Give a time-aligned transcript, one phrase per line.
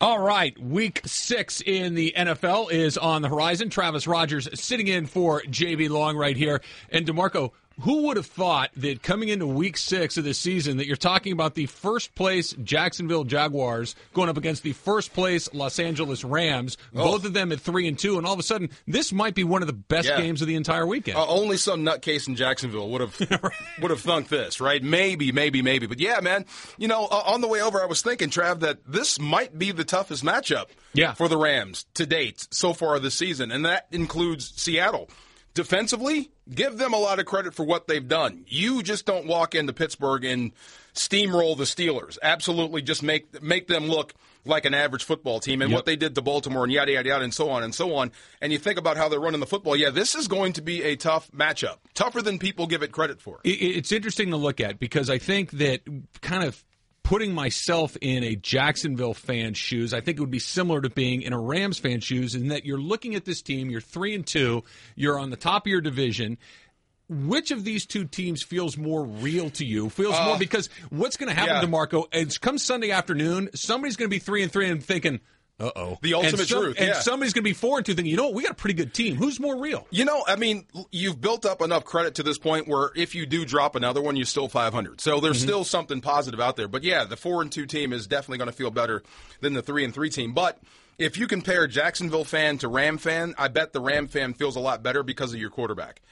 [0.00, 3.68] All right, week six in the NFL is on the horizon.
[3.68, 6.62] Travis Rogers sitting in for JB Long right here.
[6.90, 7.50] And DeMarco,
[7.80, 11.32] who would have thought that coming into week six of this season that you're talking
[11.32, 16.76] about the first place Jacksonville Jaguars going up against the first place Los Angeles Rams,
[16.94, 17.04] oh.
[17.04, 19.44] both of them at three and two, and all of a sudden this might be
[19.44, 20.18] one of the best yeah.
[20.18, 21.16] games of the entire weekend.
[21.16, 23.18] Uh, only some nutcase in Jacksonville would have
[23.80, 24.82] would have thunk this, right?
[24.82, 25.86] Maybe, maybe, maybe.
[25.86, 28.78] But yeah, man, you know, uh, on the way over, I was thinking, Trav, that
[28.86, 31.14] this might be the toughest matchup yeah.
[31.14, 35.08] for the Rams to date so far this season, and that includes Seattle
[35.54, 38.44] defensively, give them a lot of credit for what they've done.
[38.46, 40.52] You just don't walk into Pittsburgh and
[40.94, 42.18] steamroll the Steelers.
[42.22, 45.76] Absolutely, just make make them look like an average football team and yep.
[45.76, 48.10] what they did to Baltimore and yada yada yada and so on and so on.
[48.40, 49.76] And you think about how they're running the football.
[49.76, 53.20] Yeah, this is going to be a tough matchup, tougher than people give it credit
[53.20, 53.40] for.
[53.44, 55.80] It's interesting to look at because I think that
[56.20, 56.64] kind of
[57.08, 61.22] putting myself in a Jacksonville fan's shoes, I think it would be similar to being
[61.22, 64.26] in a Rams fan shoes in that you're looking at this team, you're three and
[64.26, 64.62] two,
[64.94, 66.36] you're on the top of your division.
[67.08, 69.88] Which of these two teams feels more real to you?
[69.88, 71.60] Feels uh, more because what's going to happen yeah.
[71.62, 72.04] to Marco?
[72.12, 73.48] It's come Sunday afternoon.
[73.54, 75.20] Somebody's going to be three and three and thinking,
[75.60, 75.98] uh oh.
[76.02, 76.76] The ultimate and some, truth.
[76.78, 76.84] Yeah.
[76.86, 78.54] And somebody's going to be four and two thinking, you know what, we got a
[78.54, 79.16] pretty good team.
[79.16, 79.86] Who's more real?
[79.90, 83.26] You know, I mean, you've built up enough credit to this point where if you
[83.26, 85.00] do drop another one, you're still 500.
[85.00, 85.48] So there's mm-hmm.
[85.48, 86.68] still something positive out there.
[86.68, 89.02] But yeah, the four and two team is definitely going to feel better
[89.40, 90.32] than the three and three team.
[90.32, 90.60] But
[90.96, 94.60] if you compare Jacksonville fan to Ram fan, I bet the Ram fan feels a
[94.60, 96.02] lot better because of your quarterback.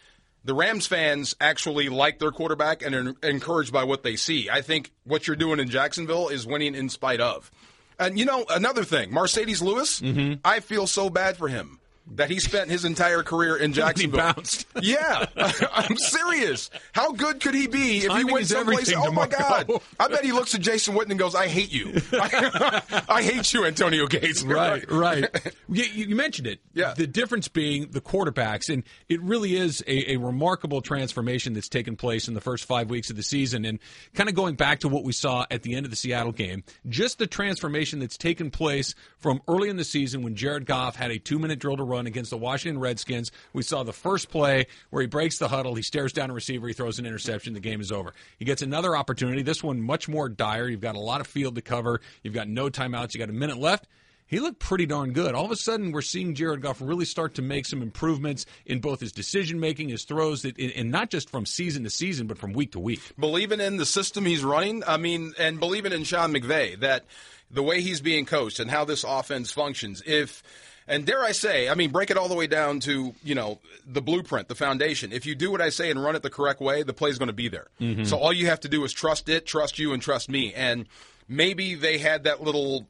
[0.44, 4.48] The Rams fans actually like their quarterback and are encouraged by what they see.
[4.48, 7.50] I think what you're doing in Jacksonville is winning in spite of.
[7.98, 10.34] And you know, another thing, Marcedes Lewis, mm-hmm.
[10.44, 11.80] I feel so bad for him
[12.12, 14.20] that he spent his entire career in Jacksonville.
[14.20, 14.66] he bounced.
[14.82, 15.26] yeah,
[15.72, 16.70] I'm serious.
[16.92, 18.92] How good could he be if he went someplace?
[18.94, 19.70] Oh my God!
[19.98, 22.00] I bet he looks at Jason Witten and goes, "I hate you.
[22.12, 25.28] I, I hate you, Antonio Gates." Right, right.
[25.68, 26.60] you, you, mentioned it.
[26.74, 26.94] Yeah.
[26.94, 31.96] The difference being the quarterbacks, and it really is a, a remarkable transformation that's taken
[31.96, 33.64] place in the first five weeks of the season.
[33.64, 33.78] And
[34.14, 36.64] kind of going back to what we saw at the end of the Seattle game,
[36.88, 41.10] just the transformation that's taken place from early in the season when Jared Goff had
[41.10, 43.32] a two-minute drill to run run against the Washington Redskins.
[43.52, 46.68] We saw the first play where he breaks the huddle, he stares down a receiver,
[46.68, 48.12] he throws an interception, the game is over.
[48.38, 49.42] He gets another opportunity.
[49.42, 50.68] This one much more dire.
[50.68, 52.00] You've got a lot of field to cover.
[52.22, 53.14] You've got no timeouts.
[53.14, 53.86] You got a minute left
[54.26, 55.34] he looked pretty darn good.
[55.34, 58.80] All of a sudden, we're seeing Jared Goff really start to make some improvements in
[58.80, 62.52] both his decision making, his throws, and not just from season to season, but from
[62.52, 63.00] week to week.
[63.18, 67.04] Believing in the system he's running, I mean, and believing in Sean McVay that
[67.50, 70.02] the way he's being coached and how this offense functions.
[70.04, 70.42] If
[70.88, 73.58] and dare I say, I mean, break it all the way down to, you know,
[73.86, 75.12] the blueprint, the foundation.
[75.12, 77.28] If you do what I say and run it the correct way, the play's going
[77.28, 77.68] to be there.
[77.80, 78.04] Mm-hmm.
[78.04, 80.54] So all you have to do is trust it, trust you, and trust me.
[80.54, 80.86] And
[81.28, 82.86] maybe they had that little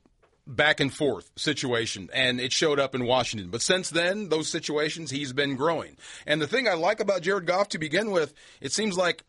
[0.47, 3.51] back and forth situation and it showed up in Washington.
[3.51, 5.97] But since then, those situations, he's been growing.
[6.27, 9.25] And the thing I like about Jared Goff to begin with, it seems like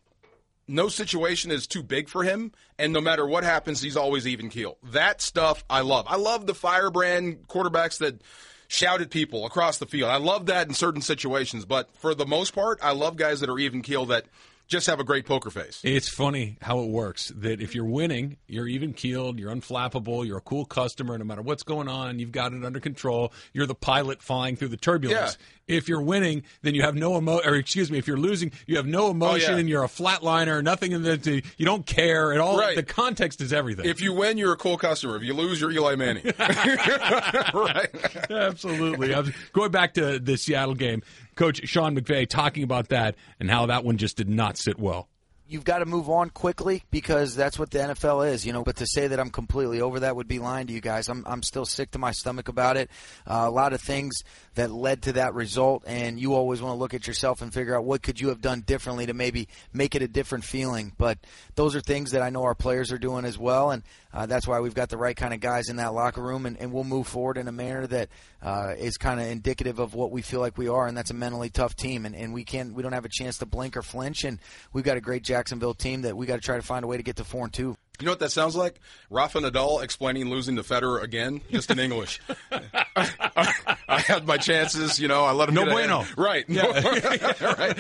[0.67, 4.49] no situation is too big for him, and no matter what happens, he's always even
[4.49, 4.77] keel.
[4.83, 6.05] That stuff I love.
[6.09, 8.21] I love the firebrand quarterbacks that
[8.67, 10.09] shouted people across the field.
[10.09, 13.49] I love that in certain situations, but for the most part, I love guys that
[13.49, 14.25] are even keel that
[14.67, 15.81] just have a great poker face.
[15.83, 20.37] It's funny how it works that if you're winning, you're even keeled, you're unflappable, you're
[20.37, 23.31] a cool customer, no matter what's going on, you've got it under control.
[23.53, 25.37] You're the pilot flying through the turbulence.
[25.39, 28.51] Yeah if you're winning, then you have no emo, or excuse me, if you're losing,
[28.65, 29.59] you have no oh, emotion, oh, yeah.
[29.59, 32.57] and you're a flatliner, nothing in the, you don't care at all.
[32.57, 32.75] Right.
[32.75, 33.85] The context is everything.
[33.85, 35.17] If you win, you're a cool customer.
[35.17, 36.23] If you lose, you're Eli Manning.
[37.53, 37.89] right.
[38.29, 39.13] Absolutely.
[39.53, 41.03] going back to the Seattle game,
[41.37, 45.07] Coach Sean McVay talking about that and how that one just did not sit well
[45.47, 48.63] you've got to move on quickly because that's what the NFL is, you know.
[48.63, 51.09] But to say that I'm completely over that would be lying to you guys.
[51.09, 52.89] I'm I'm still sick to my stomach about it.
[53.25, 54.23] Uh, a lot of things
[54.57, 57.77] that led to that result, and you always want to look at yourself and figure
[57.77, 60.91] out what could you have done differently to maybe make it a different feeling.
[60.97, 61.19] But
[61.53, 64.47] those are things that I know our players are doing as well, and uh, that's
[64.47, 66.83] why we've got the right kind of guys in that locker room, and, and we'll
[66.83, 68.09] move forward in a manner that
[68.41, 71.15] uh, is kind of indicative of what we feel like we are, and that's a
[71.15, 73.83] mentally tough team, and, and we can't we don't have a chance to blink or
[73.83, 74.39] flinch, and
[74.73, 76.97] we've got a great Jacksonville team that we got to try to find a way
[76.97, 77.77] to get to four and two.
[77.99, 78.79] You know what that sounds like?
[79.09, 82.21] Rafa Nadal explaining losing to Federer again, just in English.
[82.51, 83.53] I,
[83.87, 85.23] I, had my chances, you know.
[85.23, 86.45] I let him no bueno, right?
[86.47, 86.65] Yeah.
[87.41, 87.77] right.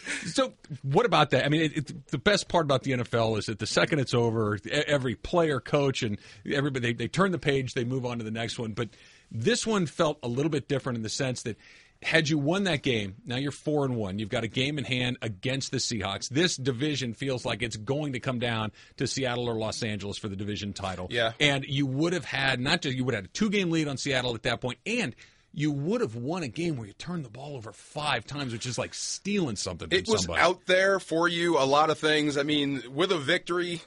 [0.26, 1.44] so, what about that?
[1.44, 4.14] I mean, it, it, the best part about the NFL is that the second it's
[4.14, 6.18] over, every player, coach, and
[6.50, 8.72] everybody they, they turn the page, they move on to the next one.
[8.72, 8.90] But
[9.30, 11.56] This one felt a little bit different in the sense that
[12.02, 14.18] had you won that game, now you're four and one.
[14.18, 16.28] You've got a game in hand against the Seahawks.
[16.30, 20.28] This division feels like it's going to come down to Seattle or Los Angeles for
[20.28, 21.08] the division title.
[21.10, 21.32] Yeah.
[21.38, 23.86] And you would have had not just you would have had a two game lead
[23.88, 25.14] on Seattle at that point, and
[25.52, 28.66] you would have won a game where you turned the ball over five times, which
[28.66, 30.40] is like stealing something from It was somebody.
[30.42, 31.58] out there for you.
[31.58, 32.38] A lot of things.
[32.38, 33.82] I mean, with a victory,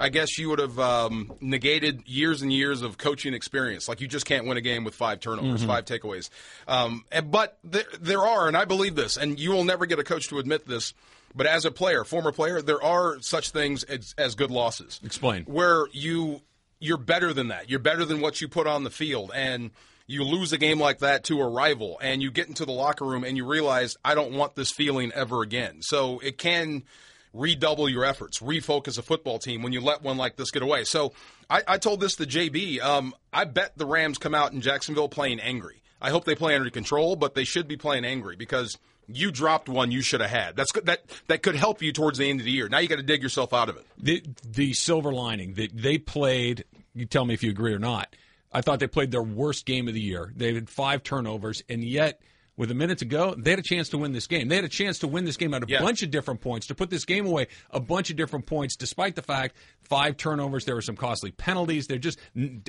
[0.00, 3.88] I guess you would have um, negated years and years of coaching experience.
[3.88, 5.68] Like you just can't win a game with five turnovers, Mm-hmm.
[5.68, 6.28] five takeaways.
[6.66, 9.98] Um, and- but there, there are, and I believe this, and you will never get
[9.98, 10.92] a coach to admit this.
[11.34, 15.00] But as a player, former player, there are such things as, as good losses.
[15.04, 15.44] Explain.
[15.44, 16.42] Where you
[16.78, 17.70] you're better than that.
[17.70, 19.70] You're better than what you put on the field, and
[20.08, 23.04] you lose a game like that to a rival, and you get into the locker
[23.06, 25.78] room and you realize I don't want this feeling ever again.
[25.80, 26.82] So it can
[27.32, 30.84] redouble your efforts, refocus a football team when you let one like this get away.
[30.84, 31.12] So
[31.48, 32.80] I, I told this to JB.
[32.80, 35.82] Um, I bet the Rams come out in Jacksonville playing angry.
[36.00, 38.76] I hope they play under control, but they should be playing angry because
[39.06, 40.56] you dropped one you should have had.
[40.56, 40.72] That's.
[40.84, 42.68] That that could help you towards the end of the year.
[42.68, 43.86] Now you got to dig yourself out of it.
[43.98, 46.64] the the silver lining that they played.
[46.94, 48.14] You tell me if you agree or not.
[48.52, 50.32] I thought they played their worst game of the year.
[50.36, 52.20] They had five turnovers, and yet
[52.56, 54.48] with a minute to go, they had a chance to win this game.
[54.48, 55.80] They had a chance to win this game at a Yeah.
[55.80, 58.76] bunch of different points to put this game away a bunch of different points.
[58.76, 61.86] Despite the fact five turnovers, there were some costly penalties.
[61.86, 62.18] They're just.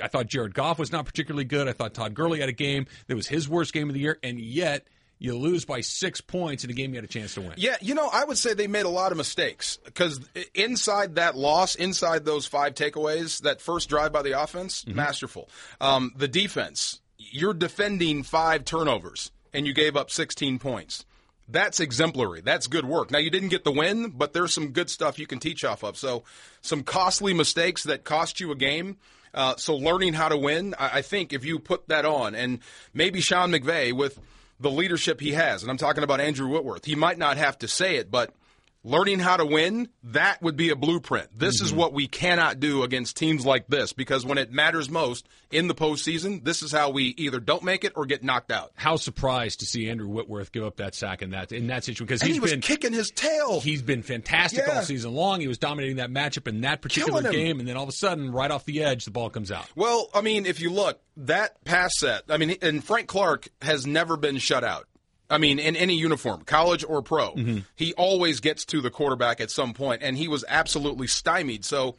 [0.01, 1.67] I thought Jared Goff was not particularly good.
[1.67, 4.17] I thought Todd Gurley had a game that was his worst game of the year,
[4.23, 4.87] and yet.
[5.19, 7.53] You lose by six points in a game you had a chance to win.
[7.55, 10.19] Yeah, you know, I would say they made a lot of mistakes because
[10.53, 15.49] inside that loss, inside those five takeaways, that first drive by the offense, masterful.
[15.79, 21.05] Um, the defense, you're defending five turnovers and you gave up 16 points.
[21.47, 22.41] That's exemplary.
[22.41, 23.11] That's good work.
[23.11, 25.83] Now you didn't get the win, but there's some good stuff you can teach off
[25.83, 25.97] of.
[25.97, 26.23] So
[26.61, 28.97] some costly mistakes that cost you a game.
[29.33, 32.59] Uh, so learning how to win, I, I think if you put that on, and
[32.93, 34.19] maybe Sean McVay with
[34.59, 37.67] the leadership he has, and I'm talking about Andrew Whitworth, he might not have to
[37.67, 38.33] say it, but
[38.83, 41.29] learning how to win, that would be a blueprint.
[41.37, 41.79] This is mm-hmm.
[41.79, 45.75] what we cannot do against teams like this because when it matters most in the
[45.75, 48.71] postseason, this is how we either don't make it or get knocked out.
[48.75, 52.05] How surprised to see Andrew Whitworth give up that sack in that in that situation
[52.05, 53.59] because he's he was been kicking his tail.
[53.61, 54.77] He's been fantastic Yeah.
[54.77, 55.39] all season long.
[55.39, 58.31] He was dominating that matchup in that particular game, and then all of a sudden,
[58.31, 59.65] right off the edge, the ball comes out.
[59.75, 63.85] Well, I mean, if you look, that pass set, I mean, and Frank Clark has
[63.85, 64.87] never been shut out.
[65.29, 67.35] I mean, in any uniform, college or pro,
[67.75, 71.65] he always gets to the quarterback at some point, and he was absolutely stymied.
[71.65, 71.95] So,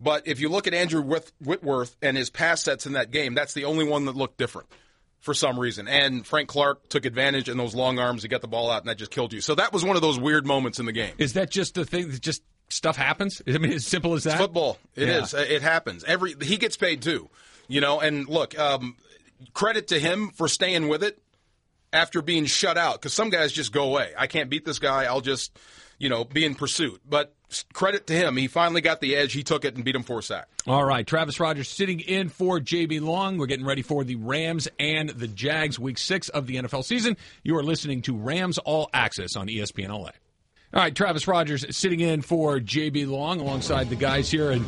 [0.00, 3.34] but if you look at Andrew Whit- Whitworth and his pass sets in that game,
[3.34, 4.68] that's the only one that looked different
[5.20, 5.86] for some reason.
[5.86, 8.88] And Frank Clark took advantage in those long arms to get the ball out, and
[8.88, 9.40] that just killed you.
[9.40, 11.14] So that was one of those weird moments in the game.
[11.18, 13.42] Is that just the thing that just stuff happens?
[13.46, 14.38] I mean, as simple as that.
[14.38, 14.78] football.
[14.96, 15.22] It Yeah.
[15.22, 15.34] is.
[15.34, 16.02] It happens.
[16.04, 17.28] Every he gets paid too.
[17.68, 18.96] You know, and look, um,
[19.54, 21.21] credit to him for staying with it
[21.92, 24.12] after being shut out because some guys just go away.
[24.16, 25.04] I can't beat this guy.
[25.04, 25.58] I'll just,
[25.98, 27.00] you know, be in pursuit.
[27.08, 27.34] But
[27.72, 28.36] credit to him.
[28.36, 29.32] He finally got the edge.
[29.32, 30.48] He took it and beat him for a sack.
[30.66, 33.36] All right, Travis Rogers sitting in for JB Long.
[33.36, 37.16] We're getting ready for the Rams and the Jags week six of the NFL season.
[37.42, 40.10] You are listening to Rams All Access on ESPN LA.
[40.74, 44.50] All right, Travis Rogers sitting in for JB Long alongside the guys here.
[44.50, 44.64] And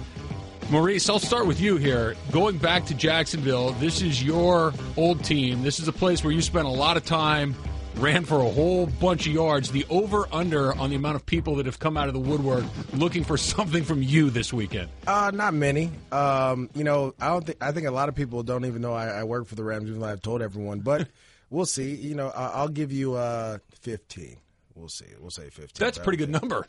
[0.71, 2.17] Maurice, I'll start with you here.
[2.33, 5.63] Going back to Jacksonville, this is your old team.
[5.63, 7.55] This is a place where you spent a lot of time,
[7.97, 9.71] ran for a whole bunch of yards.
[9.71, 12.65] The over under on the amount of people that have come out of the woodwork
[12.95, 14.89] looking for something from you this weekend.
[15.07, 15.91] Uh, not many.
[16.11, 18.95] Um, you know, I don't think I think a lot of people don't even know
[18.95, 20.81] I, I work for the Rams, even though I've told everyone.
[20.81, 21.09] But
[21.51, 21.95] we'll see.
[21.95, 24.39] You know, I, I'll give you uh, fifteen.
[24.75, 25.07] We'll see.
[25.21, 25.85] We'll say fifteen.
[25.85, 26.67] That's a pretty good number.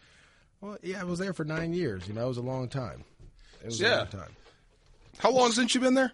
[0.61, 2.07] Well, yeah, I was there for nine years.
[2.07, 3.03] You know, it was a long time.
[3.61, 3.97] It was a Yeah.
[3.97, 4.35] long time.
[5.17, 6.11] How long since you been there?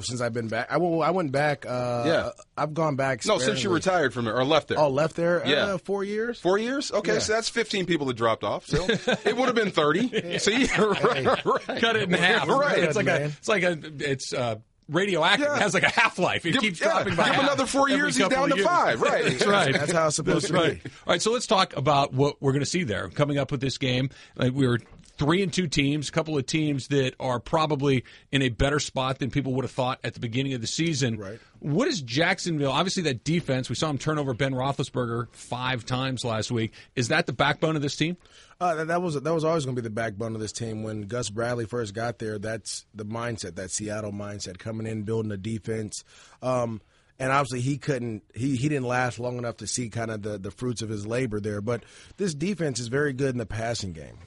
[0.00, 1.66] Since I've been back, I, well, I went back.
[1.66, 2.30] Uh, Yeah.
[2.56, 3.24] I've gone back.
[3.26, 4.78] No, since you retired from it or left there.
[4.80, 5.42] Oh, left there.
[5.46, 5.74] Yeah.
[5.74, 6.40] uh, four years.
[6.40, 6.90] Four years?
[6.90, 7.18] Okay, Yeah.
[7.20, 8.66] so that's 15 people that dropped off.
[8.66, 10.38] So it would have been 30.
[10.38, 10.64] See?
[10.78, 11.80] right, right.
[11.80, 12.48] cut it in half.
[12.48, 12.78] Right.
[12.78, 13.24] It's like a.
[13.26, 13.78] It's like a.
[14.00, 14.56] It's uh,
[14.88, 15.46] radioactive.
[15.46, 15.56] Yeah.
[15.56, 16.44] It has like a half life.
[16.46, 18.66] It Give, keeps yeah, dropping by give half another four years, he's down to years.
[18.66, 19.00] five.
[19.02, 19.24] Right.
[19.24, 19.72] That's right.
[19.74, 20.82] That's how it's supposed That's to right.
[20.82, 20.90] be.
[21.06, 23.60] All right, so let's talk about what we're going to see there coming up with
[23.60, 24.08] this game.
[24.34, 24.80] Like we were
[25.16, 29.18] three and two teams, a couple of teams that are probably in a better spot
[29.18, 31.18] than people would have thought at the beginning of the season.
[31.18, 31.38] Right.
[31.60, 32.72] What is Jacksonville?
[32.72, 33.68] Obviously, that defense.
[33.68, 36.72] We saw him turn over Ben Roethlisberger five times last week.
[36.94, 38.16] Is that the backbone of this team?
[38.60, 40.82] Uh, that, that was that was always going to be the backbone of this team.
[40.82, 45.32] When Gus Bradley first got there, that's the mindset, that Seattle mindset, coming in, building
[45.32, 46.04] a defense.
[46.42, 46.80] Um,
[47.18, 48.24] and obviously, he couldn't.
[48.34, 51.06] He, he didn't last long enough to see kind of the, the fruits of his
[51.06, 51.60] labor there.
[51.60, 51.84] But
[52.16, 54.18] this defense is very good in the passing game.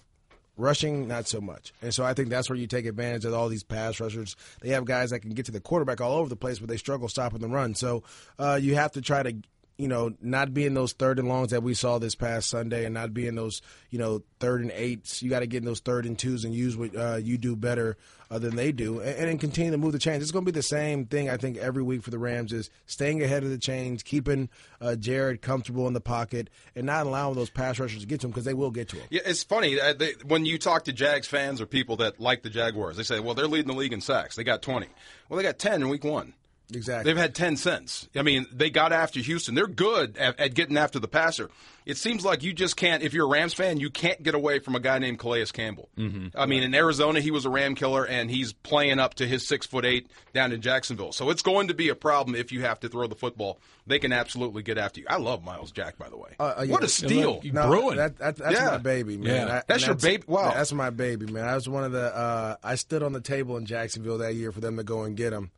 [0.58, 1.72] Rushing, not so much.
[1.82, 4.36] And so I think that's where you take advantage of all these pass rushers.
[4.62, 6.78] They have guys that can get to the quarterback all over the place, but they
[6.78, 7.76] struggle stopping the run.
[7.76, 8.04] So
[8.40, 9.36] uh, you have to try to
[9.78, 12.94] you know, not being those third and longs that we saw this past Sunday, and
[12.94, 15.22] not being those, you know, third and eights.
[15.22, 17.56] You got to get in those third and twos and use what uh, you do
[17.56, 17.96] better
[18.32, 20.24] uh, than they do, and, and continue to move the chains.
[20.24, 22.70] It's going to be the same thing I think every week for the Rams is
[22.88, 24.50] staying ahead of the chains, keeping
[24.82, 28.28] uh, Jared comfortable in the pocket, and not allowing those pass rushers to get to
[28.28, 29.08] him because they will get to him.
[29.12, 32.42] Yeah, it's funny uh, they, when you talk to Jags fans or people that like
[32.42, 32.98] the Jaguars.
[32.98, 34.36] They say, "Well, they're leading the league in sacks.
[34.36, 34.88] They got 20.
[35.30, 36.34] Well, they got 10 in week one.
[36.74, 37.10] Exactly.
[37.10, 38.10] They've had 10 cents.
[38.16, 39.56] I mean, they got after Houston.
[39.56, 41.50] They're good at, at, getting after the passer.
[41.86, 44.60] It seems like you just can't, if you're a Rams fan, you can't get away
[44.60, 45.88] from a guy named Calais Campbell.
[45.98, 46.38] Mm-hmm.
[46.38, 49.48] I mean, in Arizona, he was a Ram killer, and he's playing up to his
[49.48, 51.14] six foot eight down in Jacksonville.
[51.14, 53.60] So it's going to be a problem if you have to throw the football.
[53.86, 55.06] They can absolutely get after you.
[55.10, 56.32] I love Myles Jack, by the way.
[56.38, 56.74] Uh, uh, yeah.
[56.74, 57.40] What a steal.
[57.46, 57.96] No, Bruin.
[57.96, 58.72] That, that, that's yeah.
[58.72, 59.48] my baby, man.
[59.48, 59.56] Yeah.
[59.56, 60.24] I, that's your baby?
[60.28, 60.52] Wow.
[60.54, 61.46] That's my baby, man.
[61.46, 64.52] I was one of the, uh, I stood on the table in Jacksonville that year
[64.52, 65.52] for them to go and get him.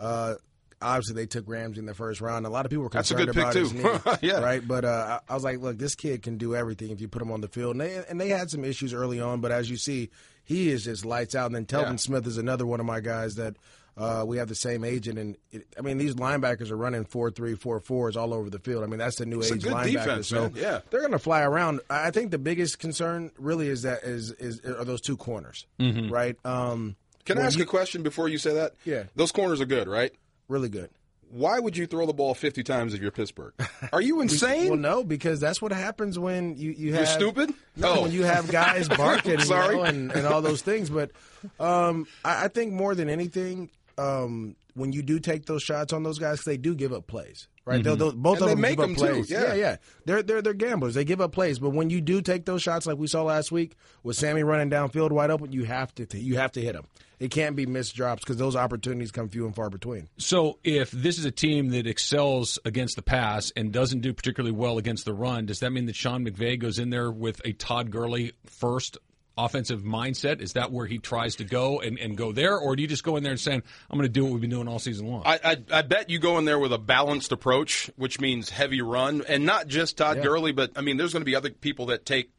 [0.00, 0.34] Uh,
[0.80, 2.46] obviously they took Ramsey in the first round.
[2.46, 3.84] A lot of people were concerned about his knee,
[4.22, 4.40] yeah.
[4.40, 4.66] right?
[4.66, 7.32] But uh, I was like, look, this kid can do everything if you put him
[7.32, 7.72] on the field.
[7.72, 10.10] And they, and they had some issues early on, but as you see,
[10.44, 11.46] he is just lights out.
[11.46, 11.96] And then Telvin yeah.
[11.96, 13.56] Smith is another one of my guys that
[13.96, 15.18] uh, we have the same agent.
[15.18, 18.58] And it, I mean, these linebackers are running four three, four fours all over the
[18.58, 18.84] field.
[18.84, 19.92] I mean, that's the new it's age linebacker.
[19.92, 21.80] Defense, so yeah, they're going to fly around.
[21.88, 26.12] I think the biggest concern really is that is is are those two corners, mm-hmm.
[26.12, 26.36] right?
[26.44, 28.74] Um, Can I ask you, a question before you say that?
[28.84, 30.12] Yeah, those corners are good, right?
[30.48, 30.90] Really good
[31.30, 33.52] why would you throw the ball 50 times if you're Pittsburgh?
[33.92, 34.70] Are you insane?
[34.70, 37.02] well, no, because that's what happens when you, you have.
[37.02, 37.54] You're stupid?
[37.76, 38.02] No, oh.
[38.02, 39.74] when you have guys barking Sorry.
[39.74, 40.90] You know, and, and all those things.
[40.90, 41.10] But
[41.58, 46.02] um, I, I, think more than anything, um, when you do take those shots on
[46.02, 47.48] those guys, they do give up plays.
[47.66, 47.82] Right, mm-hmm.
[47.82, 49.28] they'll, they'll, both and of them make give up them plays.
[49.28, 49.34] Too.
[49.34, 49.42] Yeah.
[49.42, 49.76] yeah, yeah.
[50.04, 50.94] They're they're they're gamblers.
[50.94, 53.50] They give up plays, but when you do take those shots, like we saw last
[53.50, 56.86] week with Sammy running downfield wide open, you have to you have to hit them.
[57.18, 60.08] It can't be missed drops because those opportunities come few and far between.
[60.18, 64.54] So, if this is a team that excels against the pass and doesn't do particularly
[64.54, 67.52] well against the run, does that mean that Sean McVay goes in there with a
[67.52, 68.98] Todd Gurley first
[69.36, 70.40] offensive mindset?
[70.40, 73.04] Is that where he tries to go and, and go there, or do you just
[73.04, 75.06] go in there and saying, "I'm going to do what we've been doing all season
[75.08, 75.22] long"?
[75.24, 78.80] I, I, I bet you go in there with a balanced approach, which means heavy
[78.80, 80.22] run, and not just Todd yeah.
[80.22, 82.30] Gurley, but I mean, there's going to be other people that take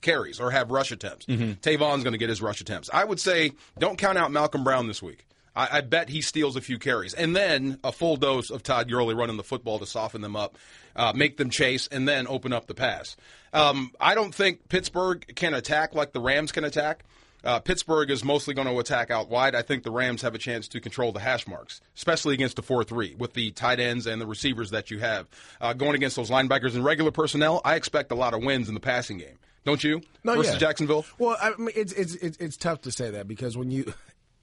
[0.00, 1.26] carries or have rush attempts.
[1.26, 1.52] Mm-hmm.
[1.60, 2.90] Tavon's going to get his rush attempts.
[2.92, 5.25] I would say don't count out Malcolm Brown this week.
[5.56, 8.88] I, I, bet he steals a few carries, and then a full dose of Todd
[8.90, 10.56] Gurley running the football to soften them up,
[10.94, 13.16] uh, make them chase, and then open up the pass.
[13.52, 17.04] Um, I don't think Pittsburgh can attack like the Rams can attack.
[17.44, 19.54] Uh, Pittsburgh is mostly going to attack out wide.
[19.54, 22.62] I think the Rams have a chance to control the hash marks, especially against the
[22.62, 25.28] 4 3 with the tight ends and the receivers that you have.
[25.60, 28.74] Uh, going against those linebackers and regular personnel, I expect a lot of wins in
[28.74, 29.38] the passing game.
[29.64, 30.00] Don't you?
[30.22, 30.58] No, versus yeah.
[30.58, 31.04] Jacksonville.
[31.18, 33.92] Well, I mean, it's, it's it's it's tough to say that because when you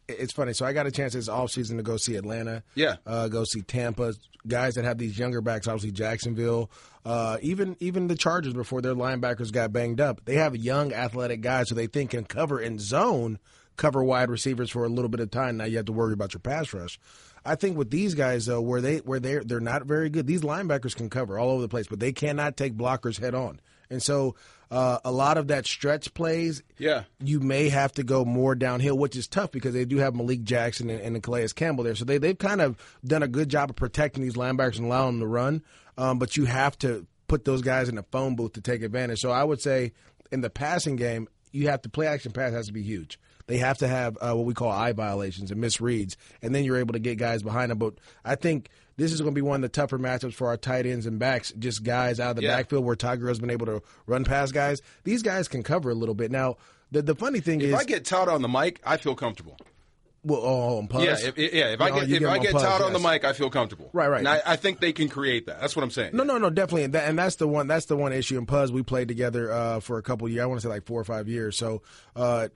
[0.08, 0.54] it's funny.
[0.54, 2.64] So I got a chance this offseason to go see Atlanta.
[2.76, 2.96] Yeah.
[3.06, 4.14] Uh, go see Tampa.
[4.46, 6.70] Guys that have these younger backs, obviously Jacksonville.
[7.06, 10.26] Uh, even even the Chargers before their linebackers got banged up.
[10.26, 13.40] They have young athletic guys who they think can cover in zone,
[13.78, 15.58] cover wide receivers for a little bit of time.
[15.58, 17.00] Now you have to worry about your pass rush.
[17.46, 20.28] I think with these guys though, where they where they they're not very good.
[20.28, 23.60] These linebackers can cover all over the place, but they cannot take blockers head on.
[23.90, 24.36] And so
[24.72, 28.98] uh, a lot of that stretch plays, yeah, you may have to go more downhill,
[28.98, 31.96] which is tough because they do have Malik Jackson and, and Calais Campbell there.
[31.96, 35.20] So they they've kind of done a good job of protecting these linebackers and allowing
[35.20, 35.63] them to run.
[35.98, 39.20] Um, but you have to put those guys in the phone booth to take advantage.
[39.20, 39.94] So I would say
[40.32, 43.20] in the passing game, you have to play action pass has to be huge.
[43.46, 46.78] They have to have uh, what we call eye violations and misreads, and then you're
[46.78, 47.78] able to get guys behind them.
[47.78, 50.58] But I think this is going to be one of the tougher matchups for our
[50.58, 52.56] tight ends and backs, just guys out of the yeah.
[52.56, 54.82] backfield where Tiger has been able to run past guys.
[55.04, 56.32] These guys can cover a little bit.
[56.32, 56.58] Now,
[56.92, 59.16] the the funny thing if is, if I get Todd on the mic, I feel
[59.16, 59.58] comfortable.
[60.26, 61.04] Well, oh, on Poz?
[61.04, 61.68] Yeah, if, yeah.
[61.74, 63.90] If I get if I get Todd on the mic, I feel comfortable.
[63.92, 64.20] Right, right.
[64.20, 65.60] And I, I, think they can create that.
[65.60, 66.12] That's what I'm saying.
[66.14, 66.86] No, no, no, definitely.
[66.86, 67.68] And, that, and that's the one.
[67.68, 68.38] That's the one issue.
[68.38, 70.42] And Poz, we played together uh, for a couple years.
[70.42, 71.58] I want to say like four or five years.
[71.58, 71.82] So
[72.16, 72.48] uh,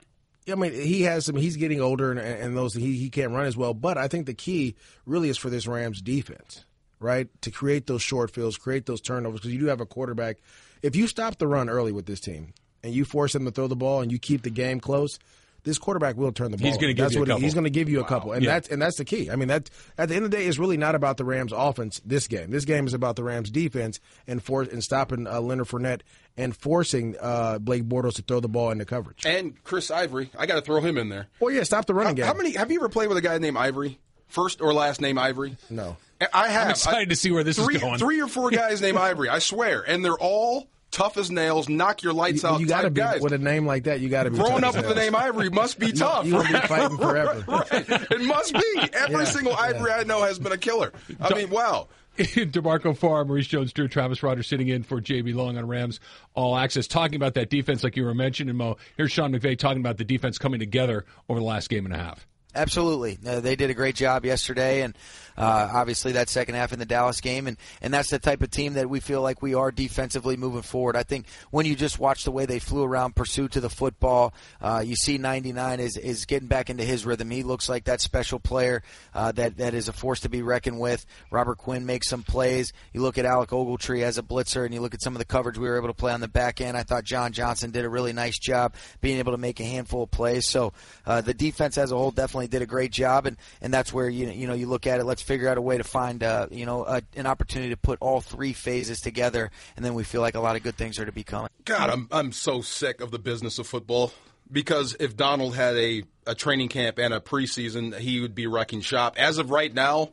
[0.50, 1.36] I mean, he has some.
[1.36, 3.74] He's getting older, and, and those he he can't run as well.
[3.74, 4.76] But I think the key
[5.06, 6.64] really is for this Rams defense,
[7.00, 10.38] right, to create those short fields, create those turnovers, because you do have a quarterback.
[10.82, 13.66] If you stop the run early with this team, and you force them to throw
[13.66, 15.18] the ball, and you keep the game close,
[15.68, 16.66] this quarterback will turn the ball.
[16.66, 17.42] He's going to give that's you what a couple.
[17.42, 18.04] He's going to give you wow.
[18.04, 18.54] a couple, and yeah.
[18.54, 19.30] that's and that's the key.
[19.30, 21.52] I mean, that at the end of the day, it's really not about the Rams'
[21.54, 22.00] offense.
[22.04, 25.68] This game, this game is about the Rams' defense and for and stopping uh, Leonard
[25.68, 26.00] Fournette
[26.36, 29.26] and forcing uh, Blake Bortles to throw the ball into coverage.
[29.26, 31.28] And Chris Ivory, I got to throw him in there.
[31.38, 32.26] Well, yeah, stop the running how, game.
[32.26, 32.56] How many?
[32.56, 33.98] Have you ever played with a guy named Ivory?
[34.28, 35.56] First or last name Ivory?
[35.70, 35.96] No.
[36.32, 36.64] I have.
[36.64, 37.98] I'm excited I, to see where this three, is going.
[37.98, 42.02] Three or four guys named Ivory, I swear, and they're all tough as nails, knock
[42.02, 42.60] your lights You, out.
[42.60, 43.20] you got to be guys.
[43.20, 44.00] with a name like that.
[44.00, 46.26] You got to be Growing tough up as with the name Ivory must be tough.
[46.26, 47.44] you wanna be fighting forever.
[47.46, 47.66] right.
[47.72, 48.80] It must be.
[48.94, 50.92] Every single Ivory I know has been a killer.
[51.20, 51.88] I mean, wow.
[52.18, 56.00] DeMarco Farr, Maurice Jones, Drew, Travis Rogers sitting in for JB Long on Rams
[56.34, 58.76] All Access, talking about that defense like you were mentioning, Mo.
[58.96, 61.98] Here's Sean McVay talking about the defense coming together over the last game and a
[61.98, 62.26] half.
[62.54, 64.96] Absolutely, uh, they did a great job yesterday, and
[65.36, 68.50] uh, obviously that second half in the Dallas game, and and that's the type of
[68.50, 70.96] team that we feel like we are defensively moving forward.
[70.96, 74.32] I think when you just watch the way they flew around, pursuit to the football,
[74.62, 77.30] uh, you see 99 is is getting back into his rhythm.
[77.30, 78.82] He looks like that special player
[79.14, 81.04] uh, that that is a force to be reckoned with.
[81.30, 82.72] Robert Quinn makes some plays.
[82.94, 85.26] You look at Alec Ogletree as a blitzer, and you look at some of the
[85.26, 86.78] coverage we were able to play on the back end.
[86.78, 90.04] I thought John Johnson did a really nice job being able to make a handful
[90.04, 90.48] of plays.
[90.48, 90.72] So
[91.06, 94.08] uh, the defense as a whole definitely did a great job, and, and that's where
[94.08, 95.04] you you know you look at it.
[95.04, 97.98] Let's figure out a way to find uh, you know a, an opportunity to put
[98.00, 101.06] all three phases together, and then we feel like a lot of good things are
[101.06, 101.50] to be coming.
[101.64, 104.12] God, I'm I'm so sick of the business of football
[104.50, 108.80] because if Donald had a, a training camp and a preseason, he would be wrecking
[108.80, 109.14] shop.
[109.18, 110.10] As of right now,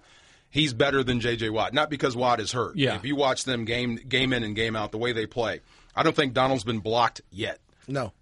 [0.50, 1.50] he's better than J.J.
[1.50, 1.74] Watt.
[1.74, 2.76] Not because Watt is hurt.
[2.76, 2.96] Yeah.
[2.96, 5.62] If you watch them game game in and game out, the way they play,
[5.96, 7.60] I don't think Donald's been blocked yet.
[7.88, 8.14] No.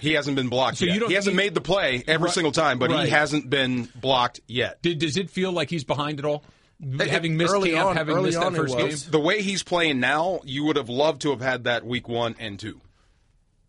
[0.00, 2.34] He hasn't been blocked So you don't He hasn't think- made the play every Right.
[2.34, 3.04] single time, but Right.
[3.06, 4.80] he hasn't been blocked yet.
[4.82, 6.42] Did, does it feel like he's behind it all?
[7.00, 8.86] having missed early camp, on- having early missed that on it first game?
[8.86, 9.06] was.
[9.06, 12.36] the way he's playing now, you would have loved to have had that week one
[12.38, 12.80] and two.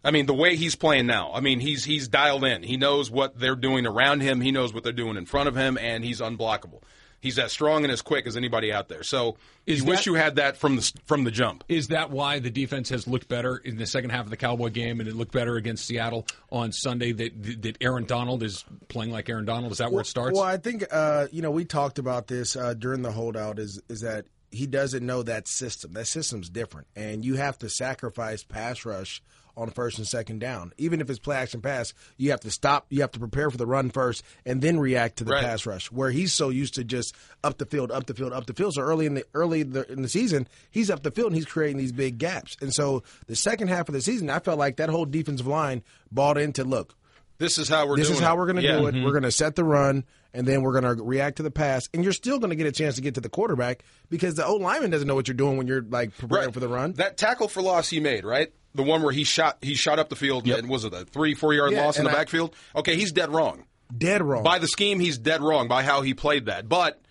[0.03, 2.61] I mean, the way he's playing now, I mean, he's he's dialed in.
[2.63, 4.41] He knows what they're doing around him.
[4.41, 6.81] He knows what they're doing in front of him, and he's unblockable.
[7.21, 9.03] He's as strong and as quick as anybody out there.
[9.03, 11.63] So Is you wish you had that from the from the jump.
[11.67, 14.69] Is that why the defense has looked better in the second half of the Cowboy
[14.69, 17.11] game, and it looked better against Seattle on Sunday?
[17.11, 19.71] That that Aaron Donald is playing like Aaron Donald.
[19.71, 20.35] Is that where it starts?
[20.35, 23.59] Well, I think uh, you know we talked about this uh, during the holdout.
[23.59, 25.93] Is is that he doesn't know that system.
[25.93, 29.21] That system's different, and you have to sacrifice pass rush
[29.59, 30.73] on first and second down.
[30.77, 32.85] Even if it's play action pass, you have to stop.
[32.89, 35.43] You have to prepare for the run first, and then react to the Right.
[35.43, 35.91] pass rush.
[35.91, 37.13] Where he's so used to just
[37.43, 38.73] up the field, up the field, up the field.
[38.73, 41.45] So early in the early the, in the season, he's up the field and he's
[41.45, 42.55] creating these big gaps.
[42.61, 45.83] And so the second half of the season, I felt like that whole defensive line
[46.11, 46.95] bought into look
[47.37, 48.77] This is how we're this is how we're going to Yeah.
[48.79, 48.95] do it.
[48.95, 49.03] Mm-hmm.
[49.05, 51.87] We're going to set the run, and then we're going to react to the pass.
[51.93, 54.45] And you're still going to get a chance to get to the quarterback because the
[54.45, 56.53] old lineman doesn't know what you're doing when you're like preparing Right.
[56.53, 56.93] for the run.
[56.93, 58.51] That tackle for loss he made, right?
[58.75, 61.33] The one where he shot he shot up the field and was it a three
[61.33, 62.55] four yard Yeah, loss in the I- backfield?
[62.75, 63.65] Okay, he's dead wrong.
[63.97, 64.43] Dead wrong.
[64.43, 66.69] By the scheme, he's dead wrong by how he played that.
[66.69, 67.01] But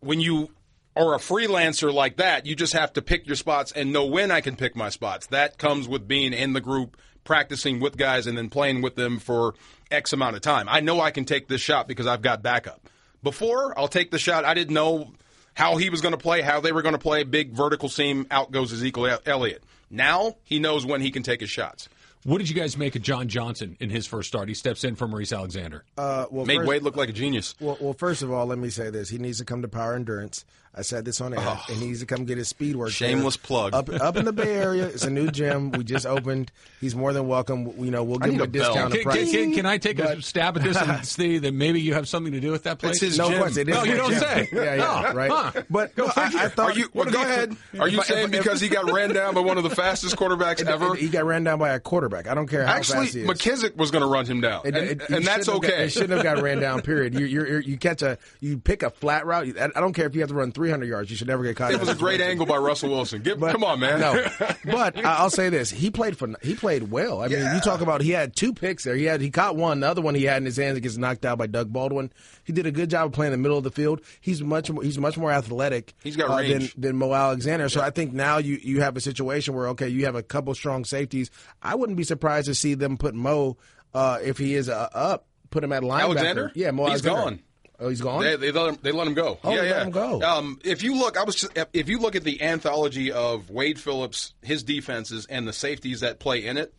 [0.00, 0.50] when you
[0.96, 4.30] are a freelancer like that, you just have to pick your spots and know when
[4.30, 5.26] I can pick my spots.
[5.26, 9.18] That comes with being in the group, practicing with guys, and then playing with them
[9.18, 9.54] for
[9.90, 10.66] X amount of time.
[10.68, 12.88] I know I can take this shot because I've got backup.
[13.22, 14.44] Before, I'll take the shot.
[14.46, 15.12] I didn't know
[15.54, 17.22] how he was going to play, how they were going to play.
[17.24, 19.62] Big vertical seam, out goes Ezekiel Elliott.
[19.90, 21.88] Now he knows when he can take his shots.
[22.24, 24.48] what did you guys make of John Johnson in his first start?
[24.48, 25.84] He steps in for Maurice Alexander.
[25.96, 27.54] uh, well, Made first, Wade look like a genius.
[27.60, 29.94] well, well, first of all, let me say this: he needs to come to Power
[29.94, 30.44] Endurance.
[30.74, 32.90] I said this on air, and he needs to come get his speed work.
[32.90, 33.08] there.
[33.08, 33.10] Oh.
[33.10, 33.74] Shameless plug.
[33.74, 36.52] Up, up in the Bay Area, it's a new gym we just opened.
[36.80, 37.72] He's more than welcome.
[37.78, 38.72] You know, we'll give him a a bell.
[38.74, 39.30] discounted Can, can, price.
[39.32, 42.32] can, can I take a stab at this and see that maybe you have something
[42.32, 42.92] to do with that place?
[42.96, 43.34] It's his No, gym.
[43.34, 43.74] of course it is.
[43.74, 44.20] No, you don't gym.
[44.20, 44.48] say.
[44.52, 45.30] Yeah, yeah, Huh, right.
[45.32, 45.62] huh.
[45.68, 46.10] But no, I,
[46.44, 46.88] I thought Are you?
[46.94, 47.56] Well, go ahead.
[47.80, 49.70] Are you If saying if- if- because he got ran down by one of the
[49.70, 50.90] fastest quarterbacks And- ever?
[50.90, 52.28] and He got ran down by a quarterback.
[52.28, 53.28] I don't care how Actually, fast he is.
[53.28, 55.84] McKissic was going to run him down, It- and, it- and that's shouldn't got- okay.
[55.84, 56.82] it shouldn't have got ran down.
[56.82, 57.14] Period.
[57.18, 59.58] You you you catch a you pick a flat route.
[59.58, 61.10] I I don't care if you have to run 300 yards.
[61.10, 61.72] You should never get caught.
[61.72, 63.22] It was a great angle by Russell Wilson.
[63.22, 64.00] Give, But- come on, man.
[64.00, 64.22] No,
[64.66, 67.22] but I'll say this: he played for he played well.
[67.22, 68.94] I mean, you talk about he had two picks there.
[68.94, 69.80] He had he caught one.
[69.80, 70.78] The other one he had in his hands.
[70.80, 72.12] Gets knocked out by Doug Baldwin.
[72.44, 74.02] He did a good job of playing in the middle of the field.
[74.20, 75.94] He's much more, he's much more athletic.
[76.02, 76.74] He's got uh, than, range.
[76.76, 77.68] than Mo Alexander.
[77.70, 80.54] So I think now you you have a situation where okay, you have a couple
[80.54, 81.30] strong safeties.
[81.62, 83.56] I wouldn't be surprised to see them put Mo
[83.94, 86.00] uh, if he is uh, up, put him at linebacker.
[86.02, 86.52] Alexander?
[86.54, 87.20] Yeah, Mo He's Alexander.
[87.22, 87.40] gone.
[87.80, 88.22] Oh, he's gone.
[88.22, 88.78] They, they let him.
[88.82, 89.38] They let him go.
[89.44, 89.84] Oh, yeah, they let yeah.
[89.84, 90.22] him go.
[90.22, 91.36] Um, if you look, I was.
[91.36, 96.00] Just, if you look at the anthology of Wade Phillips, his defenses, and the safeties
[96.00, 96.74] that play in it,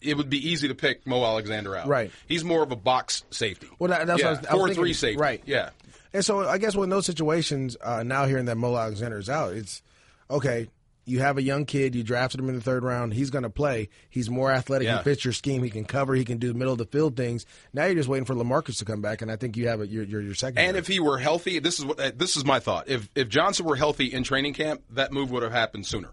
[0.00, 1.86] it would be easy to pick Mo Alexander out.
[1.86, 2.10] Right.
[2.26, 3.68] He's more of a box safety.
[3.78, 4.30] Well, that, that's yeah.
[4.30, 4.82] what I was, I was four thinking.
[4.82, 5.20] three safety.
[5.20, 5.42] Right.
[5.44, 5.70] Yeah.
[6.14, 9.52] And so I guess when those situations, uh, now hearing that Mo Alexander is out,
[9.52, 9.82] it's
[10.30, 10.68] okay.
[11.08, 11.94] You have a young kid.
[11.94, 13.14] You drafted him in the third round.
[13.14, 13.88] He's going to play.
[14.10, 14.86] He's more athletic.
[14.86, 14.98] Yeah.
[14.98, 15.62] He fits your scheme.
[15.62, 16.14] He can cover.
[16.16, 17.46] He can do middle of the field things.
[17.72, 19.86] Now you're just waiting for LaMarcus to come back, and I think you have a,
[19.86, 20.58] your your, your second.
[20.58, 22.88] And if he were healthy, this is what uh, this is my thought.
[22.88, 26.10] If if Johnson were healthy in training camp, that move would have happened sooner.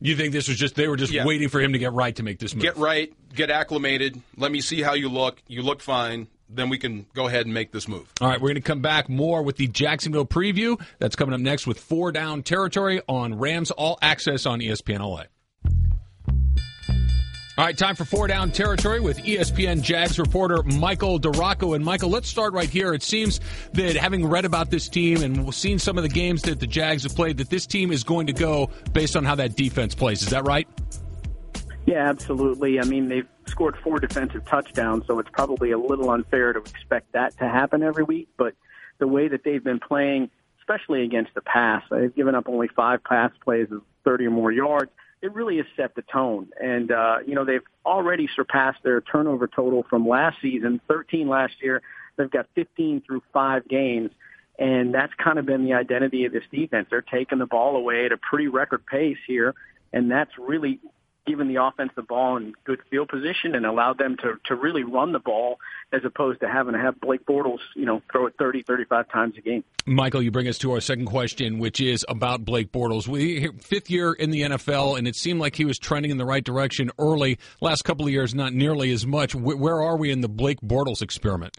[0.00, 1.24] You think this was just they were just Yeah.
[1.24, 2.62] waiting for him to get right to make this move?
[2.62, 4.20] Get right, get acclimated.
[4.36, 5.40] Let me see how you look.
[5.48, 6.28] You look fine.
[6.48, 8.10] Then we can go ahead and make this move.
[8.20, 10.80] All right, we're going to come back more with the Jacksonville preview.
[10.98, 15.24] That's coming up next with four down territory on Rams All Access on ESPN LA.
[17.58, 21.74] All right, time for four down territory with ESPN Jags reporter Michael DiRocco.
[21.74, 22.94] And Michael, let's start right here.
[22.94, 23.40] It seems
[23.72, 27.02] that having read about this team and seen some of the games that the Jags
[27.02, 30.22] have played, that this team is going to go based on how that defense plays.
[30.22, 30.68] Is that right?
[31.84, 32.78] Yeah, absolutely.
[32.78, 37.12] I mean, they've scored four defensive touchdowns, so it's probably a little unfair to expect
[37.12, 38.28] that to happen every week.
[38.36, 38.54] But
[38.98, 40.30] the way that they've been playing,
[40.60, 44.52] especially against the pass, they've given up only five pass plays of 30 or more
[44.52, 46.48] yards it really has set the tone.
[46.60, 51.54] And, uh, you know, they've already surpassed their turnover total from last season, 13 last
[51.60, 51.82] year.
[52.16, 54.10] They've got 15 through five games.
[54.58, 56.88] And that's kind of been the identity of this defense.
[56.90, 59.54] They're taking the ball away at a pretty record pace here.
[59.92, 60.80] And that's really
[61.28, 64.82] given the offense the ball in good field position and allowed them to, to really
[64.82, 65.58] run the ball
[65.92, 69.34] as opposed to having to have Blake Bortles, you know, throw it 30, 35 times
[69.36, 69.62] a game.
[69.86, 73.06] Michael, you bring us to our second question, which is about Blake Bortles.
[73.06, 76.26] We fifth year in the NFL, and it seemed like he was trending in the
[76.26, 77.38] right direction early.
[77.60, 79.34] Last couple of years, not nearly as much.
[79.34, 81.56] Where are we in the Blake Bortles experiment?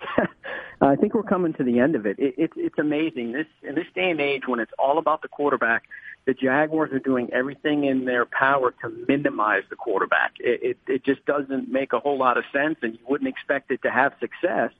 [0.82, 2.18] I think we're coming to the end of it.
[2.18, 5.28] it, it it's amazing this in this day and age when it's all about the
[5.28, 5.84] quarterback
[6.26, 10.32] the Jaguars are doing everything in their power to minimize the quarterback.
[10.38, 13.70] It, it, it just doesn't make a whole lot of sense, and you wouldn't expect
[13.70, 14.70] it to have success,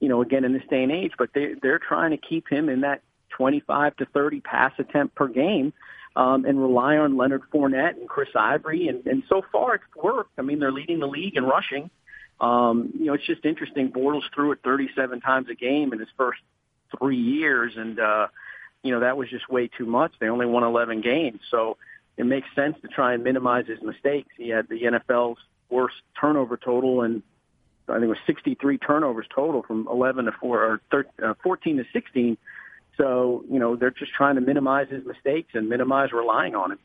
[0.00, 1.12] you know, again in this day and age.
[1.18, 5.28] But they, they're trying to keep him in that 25 to 30 pass attempt per
[5.28, 5.72] game.
[6.16, 10.32] Um, and rely on Leonard Fournette and Chris Ivory, and, and so far it's worked.
[10.36, 11.90] I mean, they're leading the league in rushing.
[12.40, 13.92] Um, you know, it's just interesting.
[13.92, 16.40] Bortles threw it 37 times a game in his first
[16.98, 18.28] three years, and uh,
[18.82, 20.12] you know, that was just way too much.
[20.20, 21.40] They only won 11 games.
[21.50, 21.76] So
[22.16, 24.28] it makes sense to try and minimize his mistakes.
[24.36, 25.38] He had the NFL's
[25.70, 27.22] worst turnover total and
[27.88, 31.78] I think it was 63 turnovers total from 11 to 4 or 13, uh, 14
[31.78, 32.36] to 16.
[32.96, 36.78] So, you know, they're just trying to minimize his mistakes and minimize relying on him.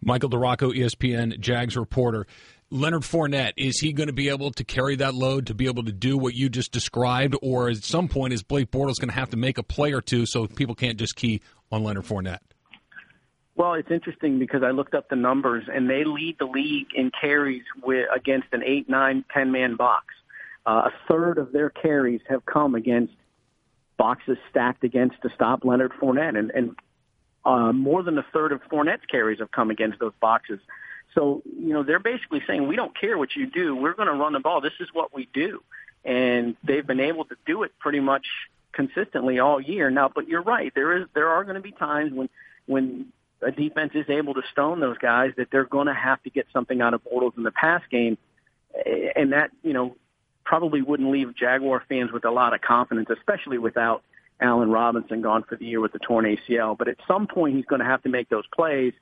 [0.00, 2.26] Michael DiRocco, ESPN Jags reporter.
[2.70, 5.84] Leonard Fournette, is he going to be able to carry that load to be able
[5.84, 7.36] to do what you just described?
[7.40, 10.00] Or at some point, is Blake Bortles going to have to make a play or
[10.00, 12.40] two so people can't just key on Leonard Fournette?
[13.54, 17.10] Well, it's interesting because I looked up the numbers, and they lead the league in
[17.18, 20.06] carries with, against an 8, 9, 10 man box.
[20.66, 23.14] Uh, a third of their carries have come against
[23.96, 26.76] boxes stacked against to stop Leonard Fournette, and, and
[27.44, 30.58] uh, more than a third of Fournette's carries have come against those boxes.
[31.16, 33.74] So, you know, they're basically saying, we don't care what you do.
[33.74, 34.60] We're going to run the ball.
[34.60, 35.62] This is what we do.
[36.04, 38.26] And they've been able to do it pretty much
[38.72, 39.90] consistently all year.
[39.90, 40.72] Now, but you're right.
[40.74, 42.28] There is, there are going to be times when,
[42.66, 43.06] when
[43.42, 46.46] a defense is able to stone those guys that they're going to have to get
[46.52, 48.18] something out of Bortles in the pass game.
[49.16, 49.96] And that, you know,
[50.44, 54.02] probably wouldn't leave Jaguar fans with a lot of confidence, especially without
[54.38, 56.76] Allen Robinson gone for the year with the torn ACL.
[56.76, 58.92] But at some point, he's going to have to make those plays.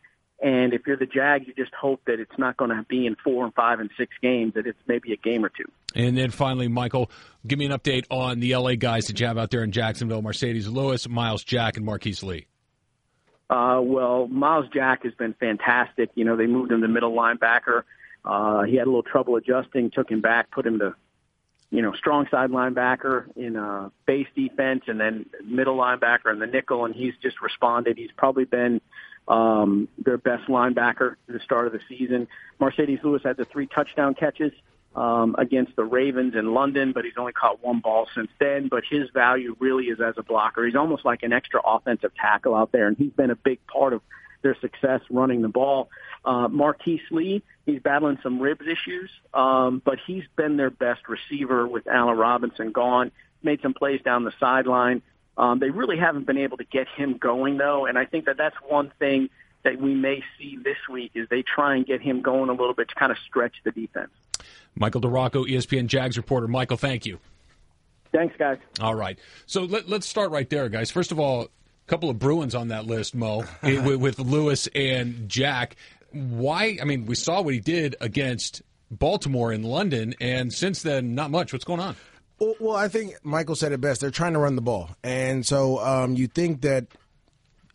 [0.42, 3.16] And if you're the Jags, you just hope that it's not going to be in
[3.22, 5.64] four and five and six games, that it's maybe a game or two.
[5.94, 7.10] And then finally, Michael,
[7.46, 10.22] give me an update on the LA guys that you have out there in Jacksonville
[10.22, 12.46] Marcedes Lewis, Myles Jack, and Marquise Lee.
[13.48, 16.10] Uh, well, Myles Jack has been fantastic.
[16.14, 17.82] You know, they moved him to middle linebacker.
[18.24, 20.94] Uh, he had a little trouble adjusting, took him back, put him to,
[21.70, 26.46] you know, strong side linebacker in a base defense and then middle linebacker in the
[26.46, 27.98] nickel, and he's just responded.
[27.98, 28.80] He's probably been
[29.28, 32.28] um, their best linebacker at the start of the season.
[32.60, 34.52] Marcedes Lewis had the three touchdown catches
[34.94, 38.68] um, against the Ravens in London, but he's only caught one ball since then.
[38.68, 40.64] But his value really is as a blocker.
[40.64, 43.92] He's almost like an extra offensive tackle out there, and he's been a big part
[43.92, 44.02] of
[44.42, 45.88] their success running the ball.
[46.24, 51.66] Uh, Marquise Lee, he's battling some ribs issues, um, but he's been their best receiver
[51.66, 53.10] with Allen Robinson gone.
[53.42, 55.02] Made some plays down the sideline.
[55.36, 58.36] Um, they really haven't been able to get him going though, and I think that
[58.36, 59.30] that's one thing
[59.64, 62.74] that we may see this week is they try and get him going a little
[62.74, 64.10] bit to kind of stretch the defense.
[64.76, 66.46] Michael DiRocco, ESPN Jags reporter.
[66.46, 67.18] Michael, thank you.
[68.12, 68.58] Thanks, guys.
[68.80, 69.18] All right.
[69.46, 70.90] So let, us start right there, guys.
[70.90, 71.48] First of all, a
[71.88, 75.76] couple of Bruins on that list, Mo, with, with Lewis and Jack.
[76.12, 76.78] Why?
[76.80, 81.30] I mean, we saw what he did against Baltimore in London, and since then, not
[81.30, 81.52] much.
[81.52, 81.96] What's going on?
[82.44, 84.02] Well, well, I think Michael said it best.
[84.02, 86.86] They're trying to run the ball, and so um, you think that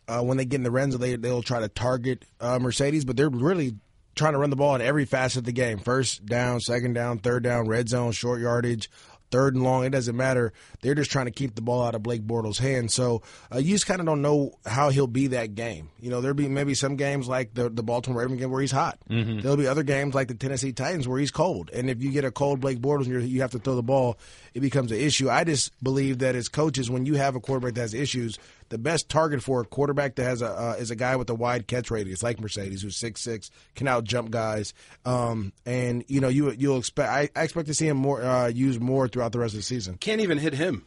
[0.06, 3.04] uh, when they get in the red zone, they they'll try to target uh, Marcedes,
[3.04, 3.74] but they're really
[4.14, 7.18] trying to run the ball in every facet of the game: first down, second down,
[7.18, 8.88] third down, red zone, short yardage,
[9.30, 9.84] third and long.
[9.84, 10.52] It doesn't matter.
[10.80, 12.94] They're just trying to keep the ball out of Blake Bortles' hands.
[12.94, 15.90] So uh, you just kind of don't know how he'll be that game.
[16.00, 18.72] You know, there'll be maybe some games like the the Baltimore Ravens game where he's
[18.72, 18.98] hot.
[19.08, 19.40] Mm-hmm.
[19.40, 21.70] There'll be other games like the Tennessee Titans where he's cold.
[21.72, 24.18] And if you get a cold Blake Bortles and you have to throw the ball,
[24.54, 25.30] it becomes an issue.
[25.30, 28.38] I just believe that as coaches, when you have a quarterback that has issues,
[28.70, 31.34] the best target for a quarterback that has a uh, is a guy with a
[31.34, 34.72] wide catch radius like Marcedes, who's six six, can out jump guys.
[35.04, 38.48] Um, and you know you you'll expect I, I expect to see him more uh,
[38.48, 39.98] used more throughout the rest of the season.
[39.98, 40.86] Can't even hit him.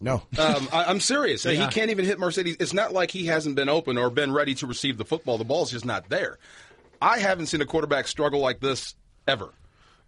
[0.00, 1.44] No, um, I, am serious.
[1.44, 1.52] Yeah.
[1.52, 2.56] He can't even hit Marcedes.
[2.60, 5.38] It's not like he hasn't been open or been ready to receive the football.
[5.38, 6.38] The ball's just not there.
[7.02, 8.94] I haven't seen a quarterback struggle like this
[9.26, 9.52] ever.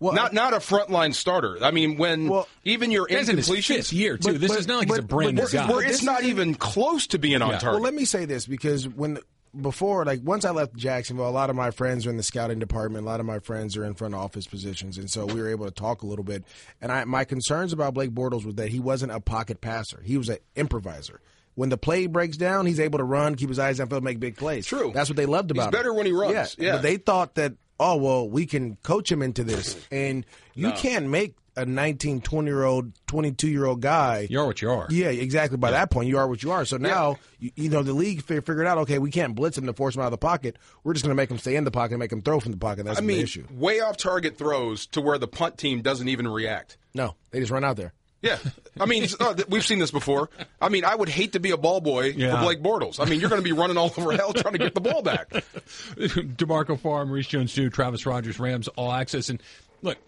[0.01, 1.59] Well, not not a frontline starter.
[1.63, 4.33] I mean, when well, even your incompletions year too.
[4.33, 5.71] But, this but, is not like but, he's a brand new guy.
[5.71, 7.59] Where it's not even close to being on yeah.
[7.59, 7.81] target.
[7.81, 9.19] Well, let me say this because when
[9.59, 12.59] before, like once I left Jacksonville, a lot of my friends are in the scouting
[12.59, 13.05] department.
[13.05, 15.67] A lot of my friends are in front office positions, and so we were able
[15.67, 16.45] to talk a little bit.
[16.81, 20.17] And I, my concerns about Blake Bortles was that he wasn't a pocket passer; he
[20.17, 21.21] was an improviser.
[21.57, 24.37] When the play breaks down, he's able to run, keep his eyes downfield, make big
[24.37, 24.67] plays.
[24.67, 24.93] True.
[24.95, 26.33] That's what they loved about he's better when he runs.
[26.33, 26.47] Yeah.
[26.65, 26.73] yeah.
[26.77, 29.77] But they thought that oh well we can coach him into this.
[29.91, 30.75] And you no.
[30.77, 34.71] can't make a 19 20 year old 22 year old guy you are what you
[34.71, 34.87] are.
[34.91, 35.57] Yeah exactly.
[35.57, 35.79] By yeah.
[35.79, 36.65] that point you are what you are.
[36.65, 37.51] So now yeah.
[37.57, 40.03] you, you, know the league figured out okay we can't blitz him to force him
[40.03, 40.57] out of the pocket.
[40.85, 42.53] We're just going to make him stay in the pocket and make him throw from
[42.53, 42.85] the pocket.
[42.85, 43.47] That's I mean, the issue.
[43.51, 46.77] way off target throws to where the punt team doesn't even react.
[46.95, 48.39] No they just run out there yeah,
[48.79, 50.31] I mean, uh, we've seen this before.
[50.61, 52.37] I mean, I would hate to be a ball boy yeah.
[52.37, 53.01] for Blake Bortles.
[53.01, 55.03] I mean, you're going to be running all over hell trying to get the ball
[55.03, 55.31] back.
[55.97, 59.29] Demarco Farr, Maurice Jones-Drew, Travis Rogers, Rams, all access.
[59.29, 59.43] And
[59.83, 59.99] look,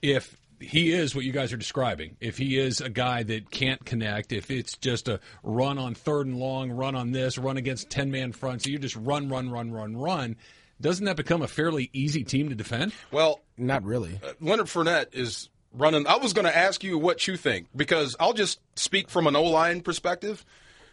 [0.00, 3.84] if he is what you guys are describing, if he is a guy that can't
[3.84, 7.90] connect, if it's just a run on third and long, run on this, run against
[7.90, 10.36] ten man front, so you just run, run, run, run, run.
[10.80, 12.92] Doesn't that become a fairly easy team to defend?
[13.12, 14.18] Well, not really.
[14.22, 16.06] Uh, Leonard Fournette is running.
[16.06, 19.36] I was going to ask you what you think because I'll just speak from an
[19.36, 20.44] O line perspective.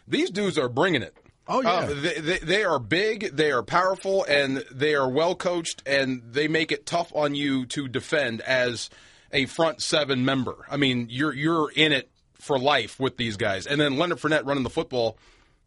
[0.06, 1.14] These dudes are bringing it.
[1.48, 5.34] Oh yeah, uh, they, they, they, are big, they are powerful, and they are well
[5.34, 8.88] coached, and they make it tough on you to defend as
[9.32, 10.64] a front seven member.
[10.70, 14.46] I mean, you're you're in it for life with these guys, and then Leonard Fournette
[14.46, 15.18] running the football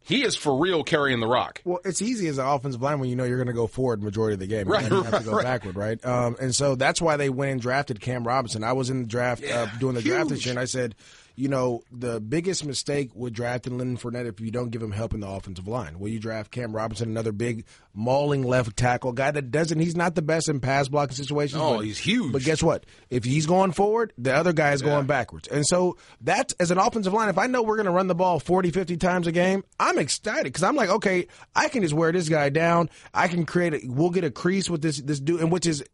[0.04, 1.62] he is for real carrying the rock.
[1.64, 4.02] Well, it's easy as an offensive line when you know you're going to go forward
[4.02, 4.68] majority of the game.
[4.68, 5.44] Right, you right, have to go right.
[5.44, 6.04] backward, right?
[6.04, 8.62] Um, and so that's why they went and drafted Cam Robinson.
[8.62, 10.12] I was in the draft uh, yeah, uh, doing the huge.
[10.12, 10.94] draft this year, and I said,
[11.36, 15.14] you know, the biggest mistake with drafting Leonard Fournette if you don't give him help
[15.14, 15.98] in the offensive line.
[15.98, 19.80] Will you draft Cam Robinson, another big mauling left tackle guy that doesn't.
[19.80, 21.60] He's not the best in pass blocking situations.
[21.60, 22.32] Oh, but, he's huge.
[22.32, 22.86] But guess what?
[23.10, 24.88] If he's going forward, the other guy is yeah.
[24.88, 25.48] going backwards.
[25.48, 27.28] And so that's as an offensive line.
[27.28, 29.98] If I know we're going to run the ball 40, 50 times a game, I'm
[29.98, 32.90] excited because I'm like, okay, I can just wear this guy down.
[33.12, 33.74] I can create.
[33.74, 35.84] A, we'll get a crease with this this dude, and which is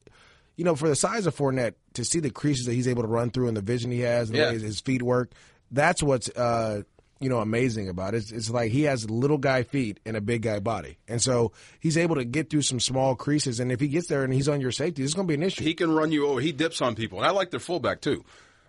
[0.61, 3.09] you know, for the size of Fournette, to see the creases that he's able to
[3.09, 4.45] run through and the vision he has and yeah.
[4.45, 5.33] the way his, his feet work,
[5.71, 6.83] that's what's uh,
[7.19, 8.19] you know amazing about it.
[8.19, 11.53] It's, it's, like he has little guy feet and a big guy body, and so
[11.81, 13.59] he's able to get through some small creases.
[13.59, 15.43] And if he gets there and he's on your safety, it's going to be an
[15.43, 15.65] issue.
[15.65, 16.43] He can run you over.
[16.43, 18.23] He dips on people, and I like their fullback too.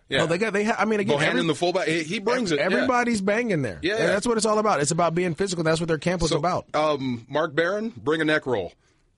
[0.08, 0.63] Yeah, oh, they got they.
[0.63, 2.60] Ha- I mean, again, every, the fullback, he brings it.
[2.60, 3.25] Everybody's yeah.
[3.25, 3.80] banging there.
[3.82, 4.80] Yeah, and that's what it's all about.
[4.80, 5.65] It's about being physical.
[5.65, 6.73] That's what their camp was so, about.
[6.73, 8.71] Um, Mark Barron, bring a neck roll.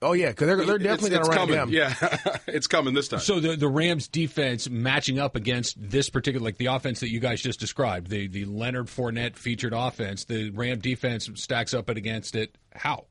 [0.03, 1.55] Oh yeah, because they're, they're definitely going to run coming.
[1.55, 1.69] him.
[1.69, 1.93] Yeah,
[2.47, 3.19] it's coming this time.
[3.19, 7.19] So the the Rams defense matching up against this particular, like the offense that you
[7.19, 12.35] guys just described, the the Leonard Fournette featured offense, the Ram defense stacks up against
[12.35, 12.55] it.
[12.75, 13.05] How?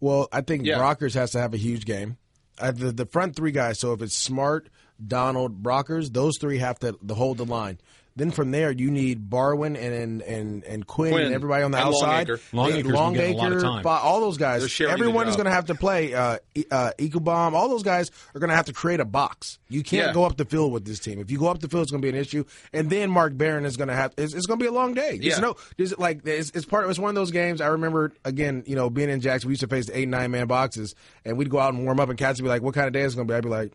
[0.00, 0.78] Well, I think yeah.
[0.78, 2.16] Brockers has to have a huge game.
[2.58, 3.78] Uh, the the front three guys.
[3.78, 4.68] So if it's Smart,
[5.04, 7.78] Donald, Brockers, those three have to, to hold the line.
[8.18, 11.78] Then from there, you need Barwin and and and Quinn, Quinn and everybody on the
[11.78, 12.28] and outside.
[12.52, 14.80] Longacre, Longacre, all those guys.
[14.80, 16.14] Everyone is going to have to play.
[16.14, 16.38] Uh,
[16.72, 19.60] uh, Ebukam, all those guys are going to have to create a box.
[19.68, 20.12] You can't yeah.
[20.12, 21.20] go up the field with this team.
[21.20, 22.44] If you go up the field, it's going to be an issue.
[22.72, 24.14] And then Mark Barron is going to have.
[24.18, 25.20] It's, it's going to be a long day.
[25.22, 25.38] Yeah.
[25.38, 26.90] no, it's like it's, it's part.
[26.90, 27.60] It's one of those games.
[27.60, 28.64] I remember again.
[28.66, 31.38] You know, being in Jackson, we used to face the eight nine man boxes, and
[31.38, 33.02] we'd go out and warm up, and cats would be like, "What kind of day
[33.02, 33.72] is going to be?" I'd be like.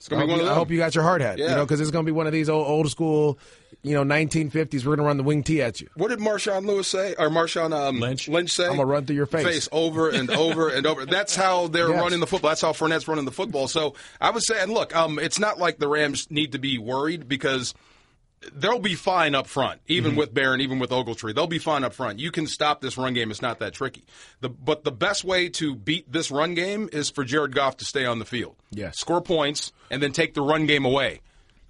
[0.00, 1.36] It's gonna I be one you, of I hope you got your hard hat.
[1.36, 1.50] Yeah.
[1.50, 3.38] You know, because it's gonna be one of these old old school,
[3.82, 4.86] you know, 1950s.
[4.86, 5.90] We're gonna run the wing tee at you.
[5.94, 8.26] What did Marshawn Lewis say, or Marshawn um, Lynch?
[8.26, 8.64] Lynch say?
[8.64, 11.04] I'm gonna run through your face, face over and over and over.
[11.04, 12.00] That's how they're yes.
[12.00, 12.48] running the football.
[12.48, 13.68] That's how Fournette's running the football.
[13.68, 16.78] So I would say, and look, um, it's not like the Rams need to be
[16.78, 17.74] worried because
[18.52, 20.20] they'll be fine up front, even mm-hmm.
[20.20, 21.34] with Barron, even with Ogletree.
[21.34, 22.18] They'll be fine up front.
[22.18, 23.30] You can stop this run game.
[23.30, 24.04] It's not that tricky.
[24.40, 27.84] The, but the best way to beat this run game is for Jared Goff to
[27.84, 28.56] stay on the field.
[28.70, 28.98] Yes.
[28.98, 31.20] Score points and then take the run game away.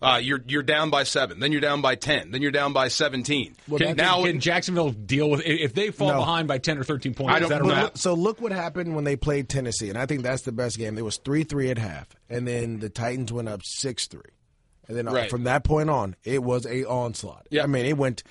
[0.02, 2.88] Uh, you're you're down by seven, then you're down by ten, then you're down by
[2.88, 3.54] seventeen.
[3.68, 6.20] Well, can, now can Jacksonville deal with if they fall no.
[6.20, 7.34] behind by ten or thirteen points?
[7.34, 7.90] I don't know.
[7.96, 10.96] So look what happened when they played Tennessee, and I think that's the best game.
[10.96, 14.22] It was three three at half, and then the Titans went up six three
[14.90, 15.30] And then uh, Right.
[15.30, 17.46] from that point on, it was a onslaught.
[17.50, 17.62] Yeah.
[17.62, 18.22] I mean, it went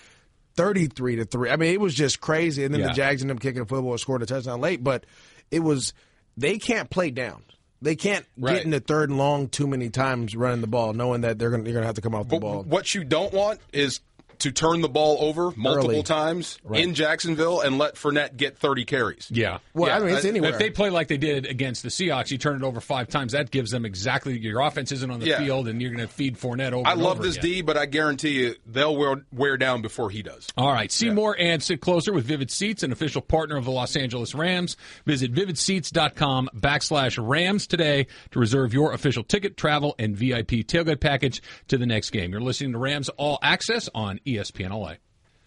[0.56, 1.50] 33 to 3.
[1.50, 2.64] I mean, it was just crazy.
[2.66, 2.88] And then Yeah.
[2.90, 5.06] the Jags ended up kicking a football and scored a touchdown late, but
[5.52, 5.94] it was
[6.38, 7.44] they can't play down.
[7.82, 8.56] They can't Right.
[8.56, 11.50] get in the third and long too many times running the ball, knowing that they're
[11.50, 12.64] going to you're going to have to come off the But ball.
[12.64, 14.02] what you don't want is
[14.40, 16.04] to turn the ball over multiple Early.
[16.04, 16.82] times Right.
[16.84, 19.28] in Jacksonville and let Fournette get 30 carries.
[19.32, 19.60] Yeah.
[19.74, 20.52] Well, Yeah, I mean, it's uh, anywhere.
[20.52, 23.34] If they play like they did against the Seahawks, you turn it over five times.
[23.34, 25.40] That gives them exactly your offense isn't on the Yeah.
[25.40, 26.88] field, and you're going to feed Fournette over.
[26.88, 27.52] I and love over this again.
[27.52, 30.48] D, but I guarantee you they'll wear, wear down before he does.
[30.58, 33.72] All right, see more and sit closer with Vivid Seats, an official partner of the
[33.72, 34.78] Los Angeles Rams.
[35.06, 41.42] Visit vividseats.com backslash Rams today to reserve your official ticket, travel, and VIP tailgate package
[41.68, 42.32] to the next game.
[42.32, 44.96] You're listening to Rams All Access on E ESPN LA.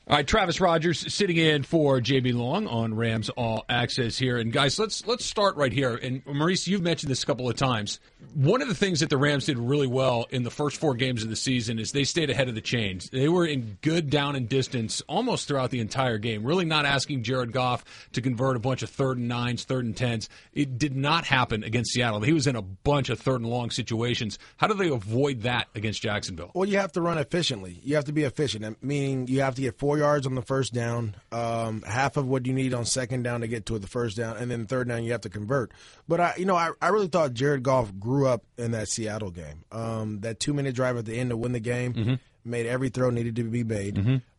[0.08, 4.36] All right, Travis Rogers sitting in for JB Long on Rams All Access here.
[4.36, 5.94] And guys, let's let's start right here.
[5.94, 8.00] And Maurice, you've mentioned this a couple of times.
[8.34, 11.22] One of the things that the Rams did really well in the first four games
[11.22, 13.10] of the season is they stayed ahead of the chains.
[13.10, 16.42] They were in good down and distance almost throughout the entire game.
[16.42, 17.84] Really not asking Jared Goff
[18.14, 20.28] to convert a bunch of third and nines, third and tens.
[20.52, 22.22] It did not happen against Seattle.
[22.22, 24.40] He was in a bunch of third and long situations.
[24.56, 26.50] How do they avoid that against Jacksonville?
[26.54, 27.78] Well, you have to run efficiently.
[27.84, 30.72] You have to be efficient, meaning you have to get four yards on the first
[30.72, 34.16] down, um, half of what you need on second down to get to the first
[34.16, 35.72] down, and then third down you have to convert.
[36.08, 39.30] But I, you know, I, I really thought Jared Goff grew up in that Seattle
[39.30, 39.64] game.
[39.72, 43.10] Um, that two minute drive at the end to win the game made every throw
[43.10, 43.96] needed to be made.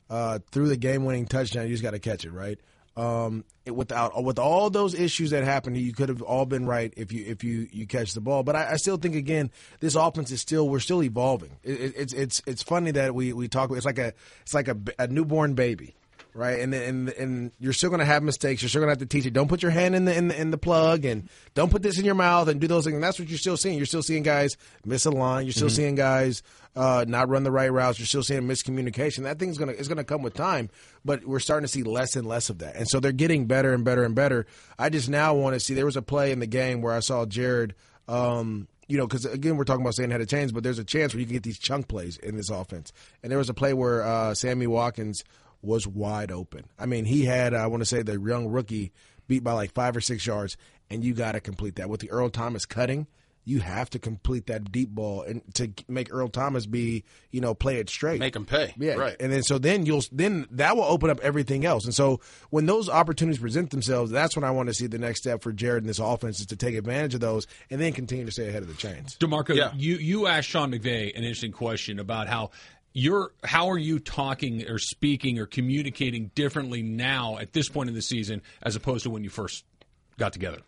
[0.09, 2.59] Uh, through the game winning touchdown, you just got to catch it right.
[2.95, 6.93] Um, it, without with all those issues that happened, you could have all been right
[6.95, 8.43] if you if you you catch the ball.
[8.43, 11.57] But I, I still think again, this offense is still we're still evolving.
[11.63, 13.71] It, it, it's it's it's funny that we we talk.
[13.71, 15.95] It's like a it's like a, a newborn baby.
[16.35, 18.63] Right, and and and you're still going to have mistakes.
[18.63, 19.33] You're still going to have to teach it.
[19.33, 21.99] Don't put your hand in the, in the in the plug, and don't put this
[21.99, 22.95] in your mouth, and do those things.
[22.95, 23.77] And that's what you're still seeing.
[23.77, 25.45] You're still seeing guys miss a line.
[25.45, 26.41] You're still seeing guys
[26.75, 27.99] uh, not run the right routes.
[27.99, 29.23] You're still seeing miscommunication.
[29.23, 30.71] That thing's gonna is gonna come with time,
[31.05, 32.75] but we're starting to see less and less of that.
[32.75, 34.47] And so they're getting better and better and better.
[34.79, 35.75] I just now want to see.
[35.75, 37.75] There was a play in the game where I saw Jared.
[38.07, 40.83] Um, you know, because again, we're talking about saying had a chance, but there's a
[40.83, 42.91] chance where you can get these chunk plays in this offense.
[43.21, 45.23] And there was a play where uh, Sammy Watkins
[45.63, 46.65] was wide open.
[46.77, 48.91] I mean, he had I want to say the young rookie
[49.27, 50.57] beat by like five or six yards,
[50.89, 53.07] and you got to complete that with the Earl Thomas cutting.
[53.45, 57.53] You have to complete that deep ball and to make Earl Thomas be, you know,
[57.53, 58.73] play it straight, Make him pay.
[58.77, 59.17] yeah, Right.
[59.19, 61.83] And then so then you'll then that will open up everything else.
[61.83, 62.21] And so
[62.51, 65.51] when those opportunities present themselves, that's when I want to see the next step for
[65.51, 68.47] Jared and this offense is to take advantage of those and then continue to stay
[68.47, 69.17] ahead of the chains.
[69.19, 69.73] Demarco, Yeah.
[69.75, 72.51] you you asked Sean McVay an interesting question about how
[72.93, 77.95] you're how are you talking or speaking or communicating differently now at this point in
[77.95, 79.65] the season as opposed to when you first
[80.17, 80.59] got together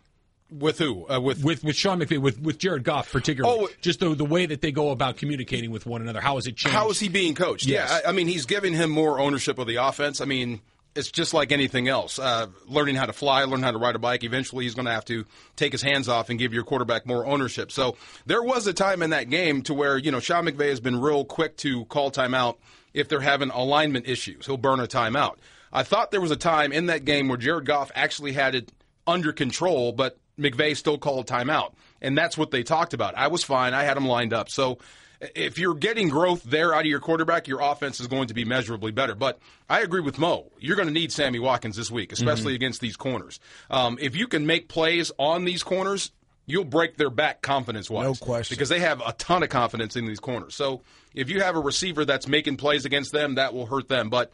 [0.50, 1.08] With who?
[1.08, 3.58] Uh, with with with Sean McVay with with Jared Goff particularly.
[3.64, 6.20] Oh, just the the way that they go about communicating with one another.
[6.20, 6.76] How has it changed?
[6.76, 7.66] How is he being coached?
[7.66, 7.90] Yes.
[7.90, 10.20] Yeah, I, I mean, he's giving him more ownership of the offense.
[10.20, 10.60] I mean,
[10.96, 12.18] it's just like anything else.
[12.18, 14.24] Uh, learning how to fly, learn how to ride a bike.
[14.24, 15.24] Eventually, he's going to have to
[15.56, 17.70] take his hands off and give your quarterback more ownership.
[17.70, 20.80] So there was a time in that game to where you know Sean McVay has
[20.80, 22.56] been real quick to call timeout
[22.94, 24.46] if they're having alignment issues.
[24.46, 25.36] He'll burn a timeout.
[25.72, 28.72] I thought there was a time in that game where Jared Goff actually had it
[29.06, 31.74] under control, but McVay still called timeout.
[32.00, 33.16] And that's what they talked about.
[33.16, 33.74] I was fine.
[33.74, 34.48] I had him lined up.
[34.48, 34.78] So
[35.20, 38.44] if you're getting growth there out of your quarterback, your offense is going to be
[38.44, 39.14] measurably better.
[39.14, 40.50] But I agree with Mo.
[40.58, 43.40] You're going to need Sammy Watkins this week, especially against these corners.
[43.70, 46.12] Um, if you can make plays on these corners,
[46.46, 48.04] you'll break their back confidence wise.
[48.04, 48.54] No question.
[48.54, 50.54] Because they have a ton of confidence in these corners.
[50.54, 50.82] So
[51.14, 54.10] if you have a receiver that's making plays against them, that will hurt them.
[54.10, 54.30] But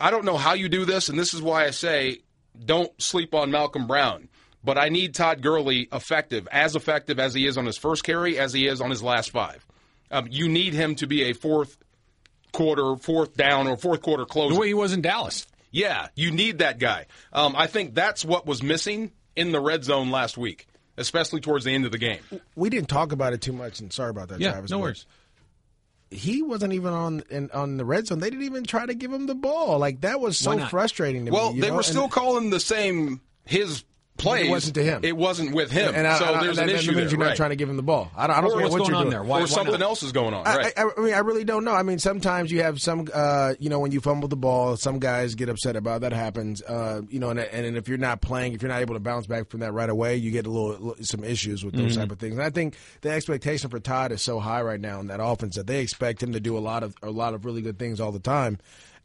[0.00, 2.18] I don't know how you do this, and this is why I say
[2.64, 4.28] don't sleep on Malcolm Brown.
[4.64, 8.38] But I need Todd Gurley effective, as effective as he is on his first carry,
[8.38, 9.64] as he is on his last five.
[10.10, 11.76] Um, you need him to be a fourth
[12.52, 14.54] quarter, fourth down, or fourth quarter closer.
[14.54, 15.46] the way he was in Dallas?
[15.70, 17.06] Yeah, you need that guy.
[17.32, 20.66] Um, I think that's what was missing in the red zone last week,
[20.96, 22.20] especially towards the end of the game.
[22.56, 24.70] We didn't talk about it too much, and sorry about that, Yeah, Travis.
[24.70, 25.04] no worries.
[26.10, 28.18] He wasn't even on in, on the red zone.
[28.20, 29.78] They didn't even try to give him the ball.
[29.78, 31.56] Like that was so frustrating to Well, me.
[31.56, 31.74] you they know?
[31.74, 33.84] were And- still calling the same his
[34.18, 34.50] plays.
[34.50, 35.00] wasn't to him.
[35.04, 35.94] It wasn't with him.
[35.94, 37.18] and I, so I, there's that, an that issue means there.
[37.18, 38.10] you're not trying to give him the ball.
[38.16, 39.10] I don't, I don't Or know what's what going you're on doing.
[39.12, 39.22] there?
[39.22, 39.82] Why- or why something not?
[39.82, 40.46] else is going on.
[40.46, 40.72] I, right.
[40.76, 41.72] I, I mean, I really don't know.
[41.72, 44.98] I mean, sometimes you have some, uh, you know, when you fumble the ball, some
[44.98, 46.00] guys get upset about it.
[46.00, 46.60] that happens.
[46.62, 49.26] Uh, you know, and, and if you're not playing, if you're not able to bounce
[49.26, 52.18] back from that right away, you get a little some issues with those type of
[52.18, 52.34] things.
[52.34, 55.56] And I think the expectation for Todd is so high right now in that offense
[55.56, 58.00] that they expect him to do a lot of a lot of really good things
[58.00, 58.58] all the time.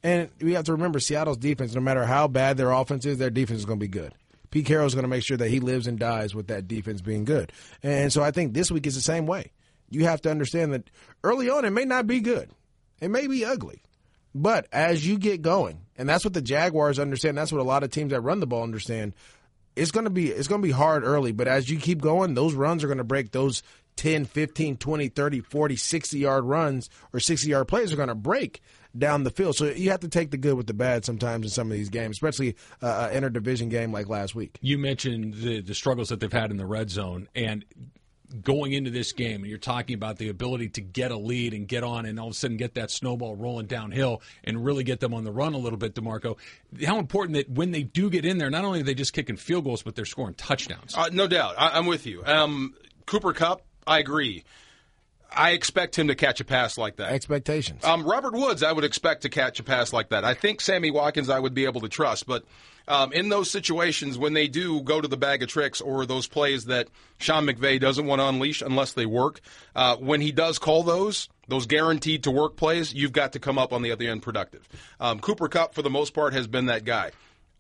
[0.06, 1.74] And we have to remember Seattle's defense.
[1.74, 4.14] No matter how bad their offense is, their defense is going to be good.
[4.54, 7.26] Pete Carroll's going to make sure that he lives and dies with that defense being
[7.26, 7.52] good.
[7.82, 9.52] And so I think this week is the same way.
[9.90, 10.92] you have to understand that
[11.24, 12.52] early on it may not be good.
[13.02, 13.82] It may be ugly.
[14.36, 17.82] But as you get going, and that's what the Jaguars understand, that's what a lot
[17.82, 19.16] of teams that run the ball understand.
[19.76, 22.36] It's going to be it's going to be hard early, but as you keep going,
[22.36, 23.64] those runs are going to break those
[23.96, 28.14] 10, 15, 20, 30, 40, 60 yard runs or 60 yard plays are going to
[28.14, 28.62] break
[28.98, 29.56] down the field.
[29.56, 31.90] So you have to take the good with the bad sometimes in some of these
[31.90, 34.58] games, especially uh, an interdivision game like last week.
[34.62, 37.66] You mentioned the the struggles that they've had in the red zone and
[38.42, 41.68] going into this game and you're talking about the ability to get a lead and
[41.68, 45.00] get on and all of a sudden get that snowball rolling downhill and really get
[45.00, 46.38] them on the run a little bit, DeMarco.
[46.86, 49.38] How important that when they do get in there, not only are they just kicking
[49.38, 50.96] field goals, but they're scoring touchdowns.
[50.98, 51.56] Uh, no doubt.
[51.58, 52.24] I, am with you.
[52.26, 52.74] Um,
[53.06, 54.44] Cooper Kupp, I agree.
[55.36, 57.12] I expect him to catch a pass like that.
[57.12, 57.84] Expectations.
[57.84, 60.24] Um, Robert Woods, I would expect to catch a pass like that.
[60.24, 62.44] I think Sammy Watkins, I would be able to trust, but
[62.88, 66.28] um, in those situations when they do go to the bag of tricks or those
[66.28, 69.40] plays that Sean McVay doesn't want to unleash unless they work,
[69.76, 73.58] uh, when he does call those, those guaranteed to work plays, you've got to come
[73.58, 74.68] up on the other end productive.
[75.00, 77.12] Um, Cooper Kupp, for the most part, has been that guy.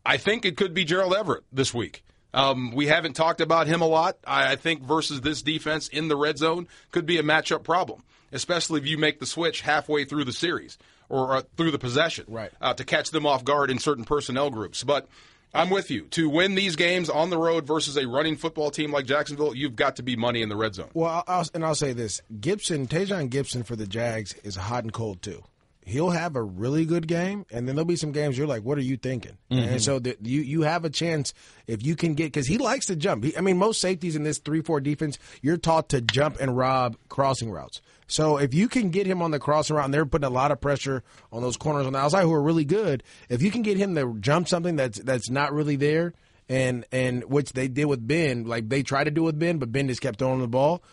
[0.05, 2.03] I think it could be Gerald Everett this week.
[2.33, 4.17] Um, we haven't talked about him a lot.
[4.25, 8.03] I, I think versus this defense in the red zone could be a matchup problem,
[8.31, 10.77] especially if you make the switch halfway through the series
[11.09, 12.51] or uh, through the possession, right?
[12.59, 14.83] Uh, to catch them off guard in certain personnel groups.
[14.83, 15.07] But
[15.53, 16.05] I'm with you.
[16.11, 19.75] To win these games on the road versus a running football team like Jacksonville, you've
[19.75, 20.89] got to be money in the red zone.
[20.95, 24.91] Well, I'll, and I'll say this: Gipson, Tashaun Gipson for the Jags is hot and
[24.91, 25.43] cold too
[25.85, 28.77] he'll have a really good game, and then there'll be some games you're like, "What
[28.77, 29.73] are you thinking?" Mm-hmm.
[29.73, 31.33] And so the, you you have a chance
[31.67, 33.23] if you can get because he likes to jump.
[33.23, 36.55] He, I mean, most safeties in this three four defense, you're taught to jump and
[36.55, 37.81] rob crossing routes.
[38.07, 40.51] So if you can get him on the crossing route, and they're putting a lot
[40.51, 43.61] of pressure on those corners on the outside who are really good, if you can
[43.61, 46.13] get him to jump something that's that's not really there,
[46.49, 49.71] and and which they did with Ben, like they tried to do with Ben, but
[49.71, 50.83] Ben just kept throwing the ball.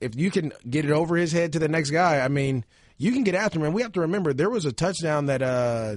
[0.00, 2.64] If you can get it over his head to the next guy, I mean
[2.98, 3.64] you can get after him.
[3.64, 5.96] And we have to remember there was a touchdown that uh,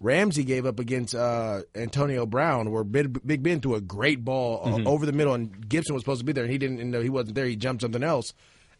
[0.00, 4.60] Ramsey gave up against uh, Antonio Brown, where Big, Big Ben threw a great ball
[4.62, 4.86] uh, mm-hmm.
[4.86, 7.08] over the middle, and Gipson was supposed to be there, and he didn't know he
[7.08, 7.46] wasn't there.
[7.46, 8.34] He jumped something else.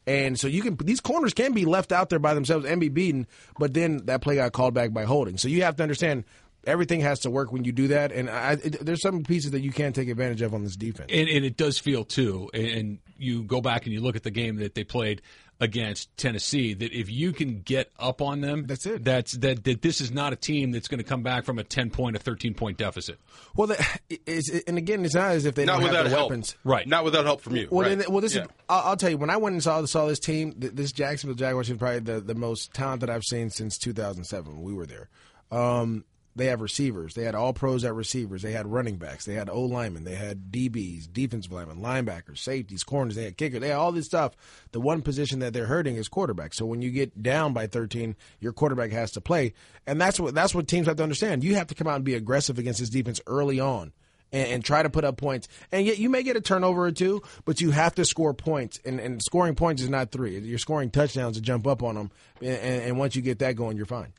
[0.08, 2.88] And so you can these corners can be left out there by themselves and be
[2.88, 3.26] beaten,
[3.58, 5.36] but then that play got called back by holding.
[5.36, 6.24] So you have to understand
[6.64, 8.12] everything has to work when you do that.
[8.12, 11.10] And I, it, there's some pieces that you can't take advantage of on this defense.
[11.12, 12.50] And, and it does feel too.
[12.52, 15.22] And you go back and you look at the game that they played
[15.58, 19.04] against Tennessee that if you can get up on them, that's it.
[19.04, 19.64] That's that.
[19.64, 22.16] That this is not a team that's going to come back from a ten point,
[22.16, 23.18] a thirteen point deficit.
[23.54, 23.70] Well,
[24.66, 26.30] and again, it's not as if they not don't without have the help.
[26.30, 26.86] weapons, right?
[26.86, 27.68] Not without help from you.
[27.70, 27.98] Well, right.
[27.98, 28.42] then, well, this yeah.
[28.42, 28.48] is.
[28.68, 31.70] I'll, I'll, tell you when I went and saw saw this team, this Jacksonville Jaguars
[31.70, 34.60] is probably the the most talented I've seen since 2007.
[34.62, 35.08] we were there.
[35.50, 36.04] Um,
[36.36, 37.14] they have receivers.
[37.14, 38.42] They had all pros at receivers.
[38.42, 39.24] They had running backs.
[39.24, 40.04] They had O linemen.
[40.04, 43.14] They had DBs, defensive linemen, linebackers, safeties, corners.
[43.14, 43.60] They had kickers.
[43.60, 44.36] They had all this stuff.
[44.72, 46.52] The one position that they're hurting is quarterback.
[46.52, 49.54] So when you get down by 13, your quarterback has to play,
[49.86, 51.42] and that's what that's what teams have to understand.
[51.42, 53.92] You have to come out and be aggressive against this defense early on.
[54.32, 55.46] And, and, try to put up points.
[55.70, 58.80] And yet you may get a turnover or two, but you have to score points.
[58.84, 60.36] And, and scoring points is not three.
[60.40, 62.10] You're scoring touchdowns to jump up on them.
[62.40, 64.12] And, and once you get that going, you're fine.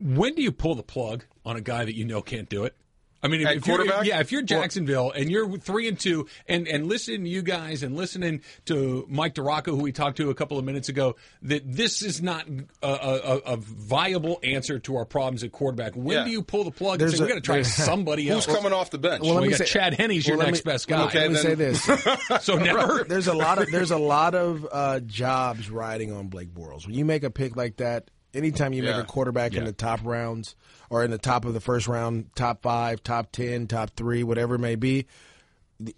[0.00, 2.74] When do you pull the plug on a guy that you know can't do it?
[3.22, 6.68] I mean, if, if you're yeah, if you're Jacksonville and you're three and two, and
[6.68, 10.34] and listening to you guys and listening to Mike DiRocco, who we talked to a
[10.34, 12.46] couple of minutes ago, that this is not
[12.82, 15.94] a, a, a viable answer to our problems at quarterback.
[15.94, 16.24] When yeah.
[16.24, 18.46] do you pull the plug There's and say we got to try somebody else?
[18.46, 19.22] Who's coming off the bench?
[19.22, 21.04] Well, let we me got say, Chad Henne's well, your next me, best guy.
[21.06, 21.74] Okay, let me then.
[21.74, 22.44] say this.
[22.44, 23.04] so never.
[23.04, 26.86] There's a lot of there's a lot of uh, jobs riding on Blake Bortles.
[26.86, 28.96] When you make a pick like that, anytime you yeah.
[28.96, 29.60] make a quarterback yeah.
[29.60, 30.54] in the top rounds
[30.90, 34.56] or in the top of the first round, top five, top ten, top three, whatever
[34.56, 35.06] it may be,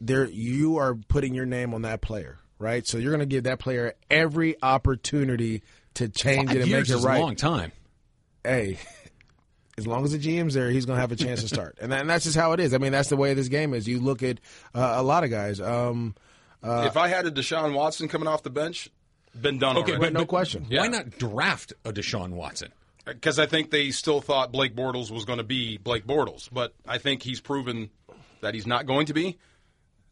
[0.01, 2.87] there you are putting your name on that player, right?
[2.87, 5.63] So you're going to give that player every opportunity
[5.95, 7.19] to change Five it and make it right.
[7.19, 7.73] a long time.
[8.45, 8.79] Hey.
[9.77, 11.93] As long as the GM's there, he's going to have a chance to start, and,
[11.93, 12.75] that, and that's just how it is.
[12.75, 13.87] I mean, that's the way this game is.
[13.87, 14.41] You look at
[14.75, 15.61] uh, a lot of guys.
[15.61, 16.17] Um,
[16.65, 18.91] uh, if I had a Deshaun Watson coming off the bench,
[19.41, 20.13] been done okay, already.
[20.13, 20.67] But, no question.
[20.71, 22.73] Why not draft a Deshaun Watson?
[23.05, 26.75] Because I think they still thought Blake Bortles was going to be Blake Bortles, but
[26.87, 27.91] I think he's proven
[28.43, 29.39] that he's not going to be.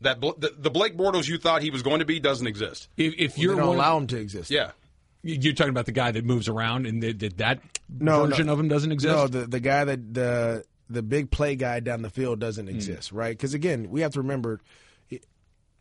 [0.01, 2.89] That the, the Blake Bortles you thought he was going to be doesn't exist.
[2.97, 4.73] If, if well, you're don't allow him to exist, yeah.
[5.23, 8.53] You're talking about the guy that moves around, and that, that no, version no.
[8.53, 9.15] of him doesn't exist.
[9.15, 13.13] No, the the guy that the the big play guy down the field doesn't exist,
[13.13, 13.17] mm.
[13.17, 13.37] right?
[13.37, 14.61] Because again, we have to remember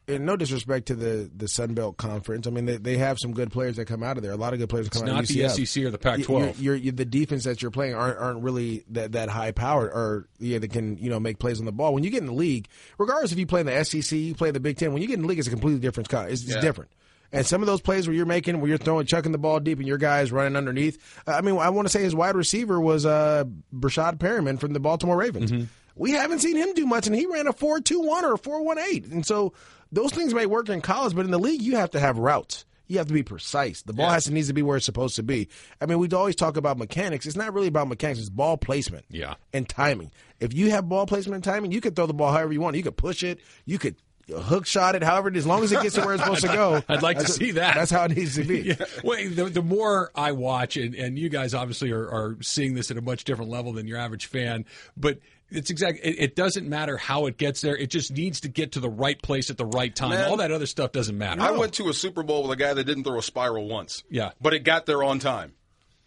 [0.07, 2.47] and no disrespect to the the Sun Belt Conference.
[2.47, 4.31] I mean, they, they have some good players that come out of there.
[4.31, 5.55] A lot of good players come it's out of UCF.
[5.55, 6.27] the SEC or the Pac-12.
[6.27, 9.91] You're, you're, you're, the defense that you're playing aren't, aren't really that, that high powered,
[9.91, 11.93] or yeah, they can you know make plays on the ball.
[11.93, 14.49] When you get in the league, regardless if you play in the SEC, you play
[14.49, 14.93] in the Big Ten.
[14.93, 16.11] When you get in the league, it's a completely different.
[16.11, 16.61] It's, it's yeah.
[16.61, 16.91] different.
[17.31, 19.79] And some of those plays where you're making, where you're throwing, chucking the ball deep,
[19.79, 21.21] and your guys running underneath.
[21.27, 23.43] I mean, I want to say his wide receiver was uh,
[23.73, 25.51] Breshad Perriman from the Baltimore Ravens.
[25.51, 25.65] Mm-hmm.
[25.97, 29.25] We haven't seen him do much, and he ran a four-two-one or a four-one-eight, and
[29.25, 29.53] so
[29.91, 32.65] those things may work in college, but in the league, you have to have routes.
[32.87, 33.81] You have to be precise.
[33.81, 34.13] The ball Yeah.
[34.13, 35.47] has to needs to be where it's supposed to be.
[35.81, 37.25] I mean, we always talk about mechanics.
[37.25, 38.19] It's not really about mechanics.
[38.19, 39.35] It's ball placement Yeah.
[39.53, 40.11] and timing.
[40.39, 42.75] If you have ball placement and timing, you can throw the ball however you want.
[42.75, 43.39] You could push it.
[43.65, 43.95] You could
[44.29, 45.03] hook shot it.
[45.03, 46.83] However, as long as it gets to where it's supposed to go.
[46.89, 47.73] I'd like to see that.
[47.75, 48.61] That's how it needs to be.
[48.79, 48.85] Yeah.
[49.03, 52.89] Well, the, the more I watch, and, and you guys obviously are, are seeing this
[52.91, 54.65] at a much different level than your average fan,
[54.97, 55.19] but
[55.49, 56.01] it's exactly.
[56.01, 57.75] It, it doesn't matter how it gets there.
[57.77, 60.11] It just needs to get to the right place at the right time.
[60.11, 60.29] Man.
[60.29, 61.41] All that other stuff doesn't matter.
[61.41, 64.03] I went to a Super Bowl with a guy that didn't throw a spiral once.
[64.09, 64.31] Yeah.
[64.41, 65.53] But it got there on time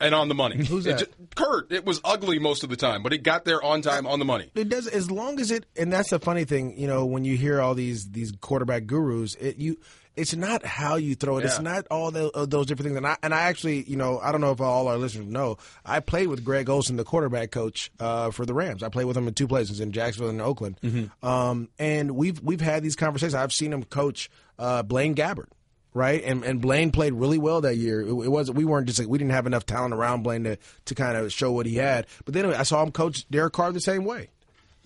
[0.00, 0.56] and on the money.
[0.68, 1.34] Who's It that?
[1.34, 1.72] Kurt.
[1.72, 4.24] It was ugly most of the time, but it got there on time, on the
[4.24, 4.50] money.
[4.54, 6.78] It does as long as it, and that's the funny thing.
[6.78, 9.78] You know, when you hear all these these quarterback gurus, it you.
[10.18, 11.44] It's not how you throw it.
[11.44, 12.96] It's not all the, uh, those different things.
[12.96, 15.58] And I, and I actually, you know, I don't know if all our listeners know.
[15.84, 18.82] I played with Greg Olson, the quarterback coach uh, for the Rams.
[18.82, 20.78] I played with him in two places in Jacksonville and Oakland.
[21.22, 23.34] Um, and we've we've had these conversations.
[23.34, 25.46] I've seen him coach uh, Blaine Gabbert
[25.94, 26.22] right?
[26.22, 28.00] And and Blaine played really well that year.
[28.00, 30.56] It, it was we weren't just like we didn't have enough talent around Blaine to
[30.86, 32.06] to kind of show what he had.
[32.24, 34.30] But then I saw him coach Derek Carr the same way,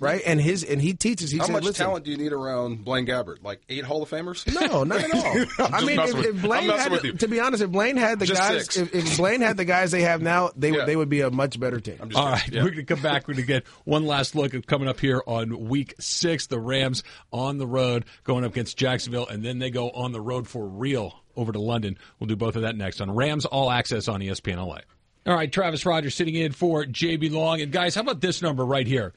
[0.02, 0.22] right?
[0.26, 1.30] And his and he teaches.
[1.30, 3.42] He How said, much "Listen, talent do you need around Blaine Gabbert?
[3.42, 4.46] Like eight Hall of Famers?
[4.52, 5.66] no, not at all.
[5.72, 8.40] I mean, if, if Blaine had, with to be honest, if Blaine had the Just
[8.40, 10.76] guys, if, if Blaine had the guys they have now, they Yeah.
[10.78, 11.96] would they would be a much better team.
[12.00, 12.40] I'm just All kidding.
[12.40, 12.62] right, Yeah.
[12.64, 13.28] we're going to come back.
[13.28, 16.46] We're going to get one last look at coming up here on week six.
[16.48, 20.20] The Rams on the road going up against Jacksonville, and then they go on the
[20.20, 21.96] road for real over to London.
[22.18, 24.78] We'll do both of that next on Rams All Access on ESPN LA.
[25.24, 27.60] All right, Travis Rogers sitting in for JB Long.
[27.60, 29.12] And guys, how about this number right here?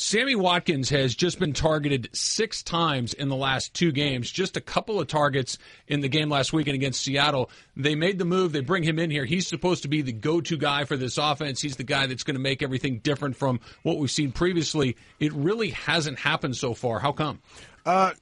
[0.00, 4.30] Sammy Watkins has just been targeted six times in the last two games.
[4.30, 7.50] Just a couple of targets in the game last weekend against Seattle.
[7.76, 8.52] They made the move.
[8.52, 9.26] They bring him in here.
[9.26, 11.60] He's supposed to be the go-to guy for this offense.
[11.60, 14.96] He's the guy that's going to make everything different from what we've seen previously.
[15.18, 16.98] It really hasn't happened so far.
[16.98, 17.42] How come?
[17.84, 18.12] Uh,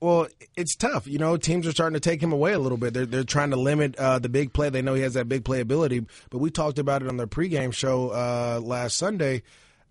[0.00, 1.06] well, it's tough.
[1.06, 2.94] You know, teams are starting to take him away a little bit.
[2.94, 4.70] They're they're trying to limit uh, the big play.
[4.70, 7.26] They know he has that big play ability, but we talked about it on their
[7.26, 9.42] pregame show uh, last Sunday.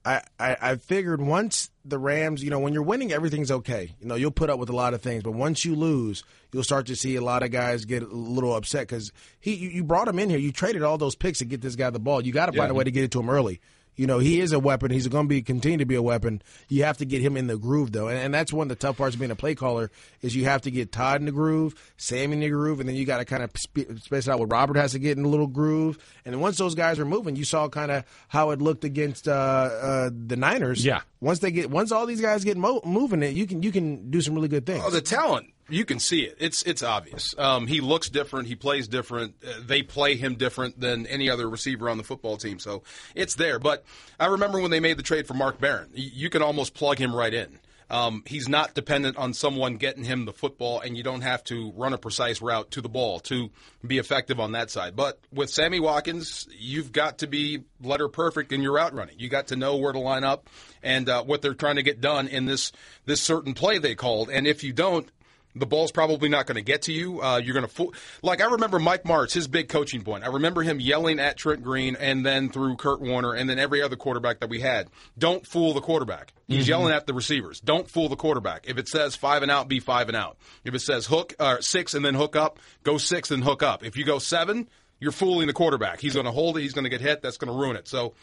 [0.05, 3.95] I, I, I figured once the Rams, you know, when you're winning, everything's okay.
[3.99, 6.63] You know, you'll put up with a lot of things, but once you lose, you'll
[6.63, 9.83] start to see a lot of guys get a little upset because he you, you
[9.83, 10.37] brought him in here.
[10.37, 12.23] You traded all those picks to get this guy the ball.
[12.23, 13.61] You got to find a way to get it to him early.
[13.95, 14.91] You know, he is a weapon.
[14.91, 16.41] He's going to be continue to be a weapon.
[16.67, 18.75] You have to get him in the groove, though, and, and that's one of the
[18.75, 19.91] tough parts of being a play caller
[20.21, 22.95] is you have to get Todd in the groove, Sam in the groove, and then
[22.95, 24.39] you got to kind of sp- space out.
[24.39, 27.35] what Robert has to get in a little groove, and once those guys are moving,
[27.35, 30.85] you saw kind of how it looked against uh, uh, the Niners.
[30.85, 31.01] Yeah.
[31.25, 34.11] Once they get, once all these guys get mo- moving, it you can you can
[34.11, 34.83] do some really good things.
[34.85, 36.37] Oh, the talent you can see it.
[36.39, 37.33] It's it's obvious.
[37.39, 38.47] Um, he looks different.
[38.47, 39.33] He plays different.
[39.43, 42.59] Uh, they play him different than any other receiver on the football team.
[42.59, 42.83] So
[43.15, 43.57] it's there.
[43.57, 43.83] But
[44.19, 45.89] I remember when they made the trade for Mark Barron.
[45.95, 47.59] You can almost plug him right in.
[47.89, 51.71] Um, he's not dependent on someone getting him the football, and you don't have to
[51.75, 53.51] run a precise route to the ball to
[53.85, 54.95] be effective on that side.
[54.95, 59.15] But with Sammy Watkins, you've got to be letter perfect in your route running.
[59.19, 60.49] You got to know where to line up
[60.81, 62.71] and uh, what they're trying to get done in this
[63.05, 64.29] this certain play they called.
[64.29, 65.09] And if you don't,
[65.55, 67.21] the ball's probably not going to get to you.
[67.21, 67.93] Uh, you're going to fool.
[68.21, 70.23] Like I remember Mike Martz, his big coaching point.
[70.23, 73.81] I remember him yelling at Trent Green and then through Kurt Warner and then every
[73.81, 74.89] other quarterback that we had.
[75.17, 76.33] Don't fool the quarterback.
[76.47, 77.59] He's yelling at the receivers.
[77.59, 78.65] Don't fool the quarterback.
[78.67, 80.37] If it says five and out, be five and out.
[80.63, 83.83] If it says hook uh, six and then hook up, go six and hook up.
[83.83, 84.67] If you go seven,
[84.99, 86.01] you're fooling the quarterback.
[86.01, 86.61] He's going to hold it.
[86.61, 87.21] He's going to get hit.
[87.21, 87.87] That's going to ruin it.
[87.87, 88.13] So.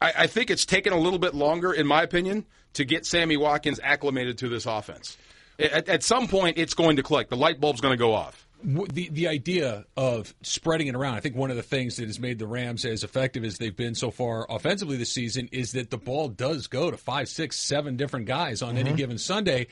[0.00, 3.36] I, I think it's taken a little bit longer, in my opinion, to get Sammy
[3.36, 5.18] Watkins acclimated to this offense.
[5.58, 7.28] At, at some point, it's going to click.
[7.28, 8.46] The light bulb's going to go off.
[8.62, 11.14] The the idea of spreading it around.
[11.14, 13.74] I think one of the things that has made the Rams as effective as they've
[13.74, 17.56] been so far offensively this season is that the ball does go to five, six,
[17.56, 18.88] seven different guys on mm-hmm.
[18.88, 19.68] any given Sunday.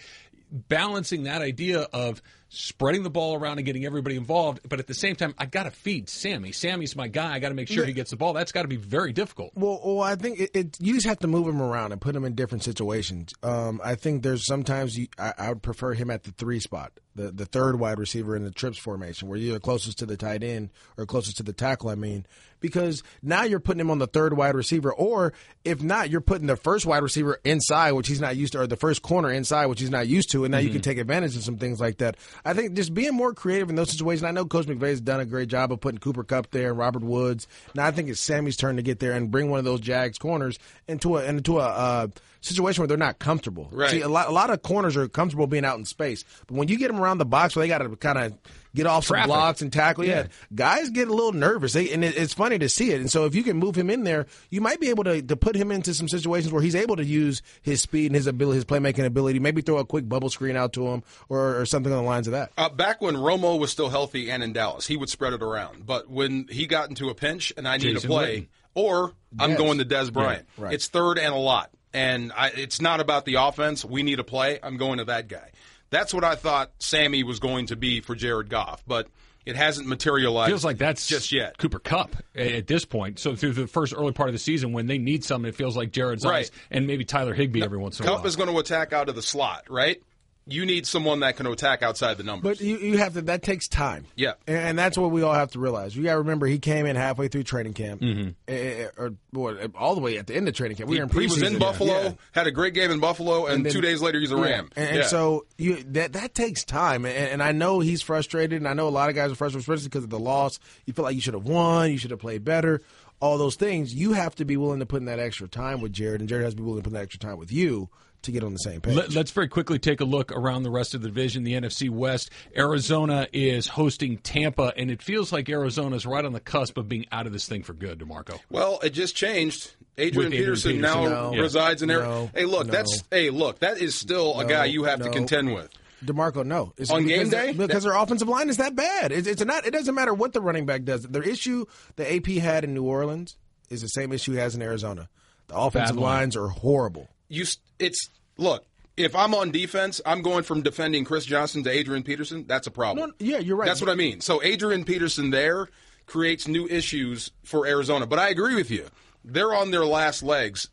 [0.53, 4.95] Balancing that idea of spreading the ball around and getting everybody involved, but at the
[4.95, 6.53] same time, I got to feed Sammy.
[6.53, 7.35] Sammy's my guy.
[7.35, 8.33] I got to make sure he gets the ball.
[8.33, 9.53] That's got to be very difficult.
[9.55, 12.15] Well, well, I think it, it, you just have to move him around and put
[12.15, 13.33] him in different situations.
[13.43, 16.93] Um, I think there's sometimes you, I, I would prefer him at the three spot,
[17.15, 20.43] the the third wide receiver in the trips formation, where you're closest to the tight
[20.43, 21.89] end or closest to the tackle.
[21.89, 22.27] I mean,
[22.61, 25.33] because now you're putting him on the third wide receiver, or
[25.65, 28.67] if not, you're putting the first wide receiver inside, which he's not used to, or
[28.67, 31.37] the first corner inside, which he's not used to, and now you can take advantage
[31.37, 32.17] of some things like that.
[32.45, 34.25] I think just being more creative in those situations.
[34.25, 37.03] I know Coach McVay's done a great job of putting Cooper Kupp there and Robert
[37.03, 37.47] Woods.
[37.75, 40.19] Now I think it's Sammy's turn to get there and bring one of those Jags
[40.19, 42.07] corners into a into a uh,
[42.41, 43.69] situation where they're not comfortable.
[43.71, 43.91] Right.
[43.91, 46.69] See, a lot a lot of corners are comfortable being out in space, but when
[46.69, 48.35] you get them around the box where they got to kind of
[48.77, 49.29] get off Traffic.
[49.29, 50.05] some blocks and tackle.
[50.05, 50.15] Yeah.
[50.17, 50.27] Yeah.
[50.55, 53.01] guys get a little nervous, they, and it, it's funny to see it.
[53.01, 55.37] And so if you can move him in there, you might be able to, to
[55.37, 58.57] put him into some situations where he's able to use his speed and his ability,
[58.57, 59.41] his playmaking ability.
[59.41, 62.29] Maybe throw a quick bubble screen out to him or, or something on the lines
[62.29, 62.53] of that.
[62.57, 65.87] Uh, back when Romo was still healthy and in Dallas, he would spread it around.
[65.87, 68.47] But when he got into a pinch and I need Jason to play, Witten.
[68.75, 69.57] or I'm Dez.
[69.59, 70.47] going to Dez Bryant.
[70.59, 70.75] right.
[70.75, 71.71] It's third and a lot.
[71.95, 73.83] And I, it's not about the offense.
[73.85, 74.59] We need a play.
[74.63, 75.51] I'm going to that guy.
[75.91, 78.83] That's what I thought Sammy was going to be for Jared Goff.
[78.87, 79.09] But
[79.45, 80.49] it hasn't materialized.
[80.51, 81.57] feels like that's just yet.
[81.59, 83.21] Cooper Kupp at this point.
[83.21, 85.77] So through the first early part of the season, when they need something, it feels
[85.77, 86.39] like Jared's Right.
[86.47, 88.27] eyes and maybe Tyler Higbee every once in a Kupp while.
[88.27, 90.03] is going to attack out of the slot, right?
[90.49, 92.59] You need someone that can attack outside the numbers.
[92.59, 93.23] But you, you have to.
[93.23, 94.07] That takes time.
[94.15, 94.35] Yeah.
[94.47, 95.97] and, and that's what we all have to realize.
[95.97, 98.01] You got to remember, he came in halfway through training camp,
[98.47, 100.89] eh, or what, all the way at the end of training camp.
[100.89, 101.59] We he, were in he was in.
[101.59, 102.13] Buffalo, Yeah.
[102.31, 104.43] had a great game in Buffalo, and, then- two days later he's a Yeah.
[104.43, 104.71] Ram.
[104.77, 105.07] And, and Yeah.
[105.07, 108.87] so you that that takes time, and, and I know he's frustrated, and I know
[108.87, 110.61] a lot of guys are frustrated, especially because of the loss.
[110.85, 112.83] You feel like you should have won, you should have played better,
[113.21, 113.93] all those things.
[113.95, 116.45] You have to be willing to put in that extra time with Jared, and Jared
[116.45, 117.89] has to be willing to put in that extra time with you
[118.27, 118.95] to get on the same page.
[118.95, 121.43] Let, us very quickly take a look around the rest of the division.
[121.43, 122.31] The NFC West.
[122.57, 127.07] Arizona is hosting Tampa, and it feels like Arizona's right on the cusp of being
[127.13, 128.39] out of this thing for good, DeMarco.
[128.51, 129.75] Well, it just changed.
[129.99, 131.03] Adrian, Adrian Peterson, Peterson.
[131.05, 131.41] now No.
[131.41, 132.15] resides in Arizona.
[132.25, 132.31] No.
[132.35, 132.73] hey, look, No.
[132.73, 134.49] that's hey, look, that is still a No.
[134.49, 135.71] guy you have to contend with.
[136.05, 136.75] Demarco, no.
[136.77, 137.53] It's On game because day?
[137.55, 139.11] because their offensive line is that bad.
[139.13, 139.67] It's, it's not.
[139.67, 141.03] It doesn't matter what the running back does.
[141.05, 141.65] Their issue
[141.97, 143.37] the AP had in New Orleans
[143.71, 145.09] is the same issue he has in Arizona.
[145.49, 146.05] The offensive line.
[146.19, 147.09] lines are horrible.
[147.29, 148.65] You, s- it's look.
[148.97, 152.47] If I'm on defense, I'm going from defending Chris Johnson to Adrian Peterson.
[152.47, 153.11] That's a problem.
[153.11, 153.67] No, yeah, you're right.
[153.67, 154.21] That's what I mean.
[154.23, 155.69] So Adrian Peterson there
[156.07, 158.07] creates new issues for Arizona.
[158.07, 158.87] But I agree with you.
[159.25, 160.71] They're on their last legs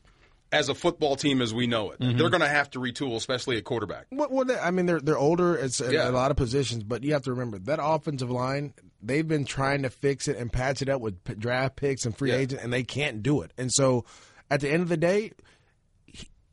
[0.53, 1.99] as a football team as we know it.
[1.99, 2.17] Mm-hmm.
[2.17, 4.05] They're going to have to retool, especially at quarterback.
[4.11, 5.55] What they, I mean, they're they're older.
[5.57, 6.09] It's Yeah.
[6.09, 8.73] a lot of positions, but you have to remember that offensive line.
[9.01, 12.29] They've been trying to fix it and patch it up with draft picks and free
[12.31, 12.37] Yeah.
[12.37, 13.51] agents, and they can't do it.
[13.57, 14.05] And so,
[14.49, 15.31] at the end of the day,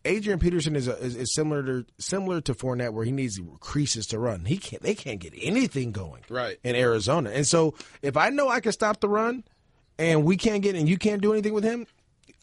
[0.04, 4.06] Adrian Peterson is, a, is is similar to similar to Fournette, where he needs creases
[4.08, 4.44] to run.
[4.46, 4.82] He can't.
[4.82, 6.58] They can't get anything going Right.
[6.64, 7.30] in Arizona.
[7.30, 9.44] And so, if I know I can stop the run,
[9.98, 11.86] and we can't get and you can't do anything with him,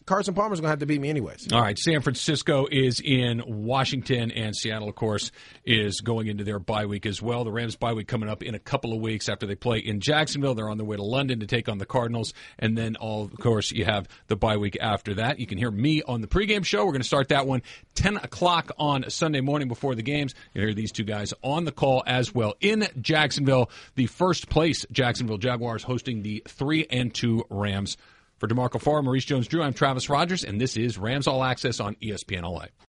[0.08, 1.52] Carson Palmer's going to have to beat me anyways.
[1.52, 5.30] All right, San Francisco is in Washington, and Seattle, of course,
[5.66, 7.44] is going into their bye week as well.
[7.44, 10.00] The Rams' bye week coming up in a couple of weeks after they play in
[10.00, 10.54] Jacksonville.
[10.54, 13.38] They're on their way to London to take on the Cardinals, and then, all of
[13.38, 15.40] course, you have the bye week after that.
[15.40, 16.86] You can hear me on the pregame show.
[16.86, 17.60] We're going to start that one
[17.94, 20.34] 10 o'clock on Sunday morning before the games.
[20.54, 23.68] You hear these two guys on the call as well in Jacksonville.
[23.96, 27.98] The first place Jacksonville Jaguars hosting the three and two Rams.
[28.38, 31.96] For DeMarco Farr, Maurice Jones-Drew, I'm Travis Rogers, and this is Rams All Access on
[31.96, 32.66] ESPN LA.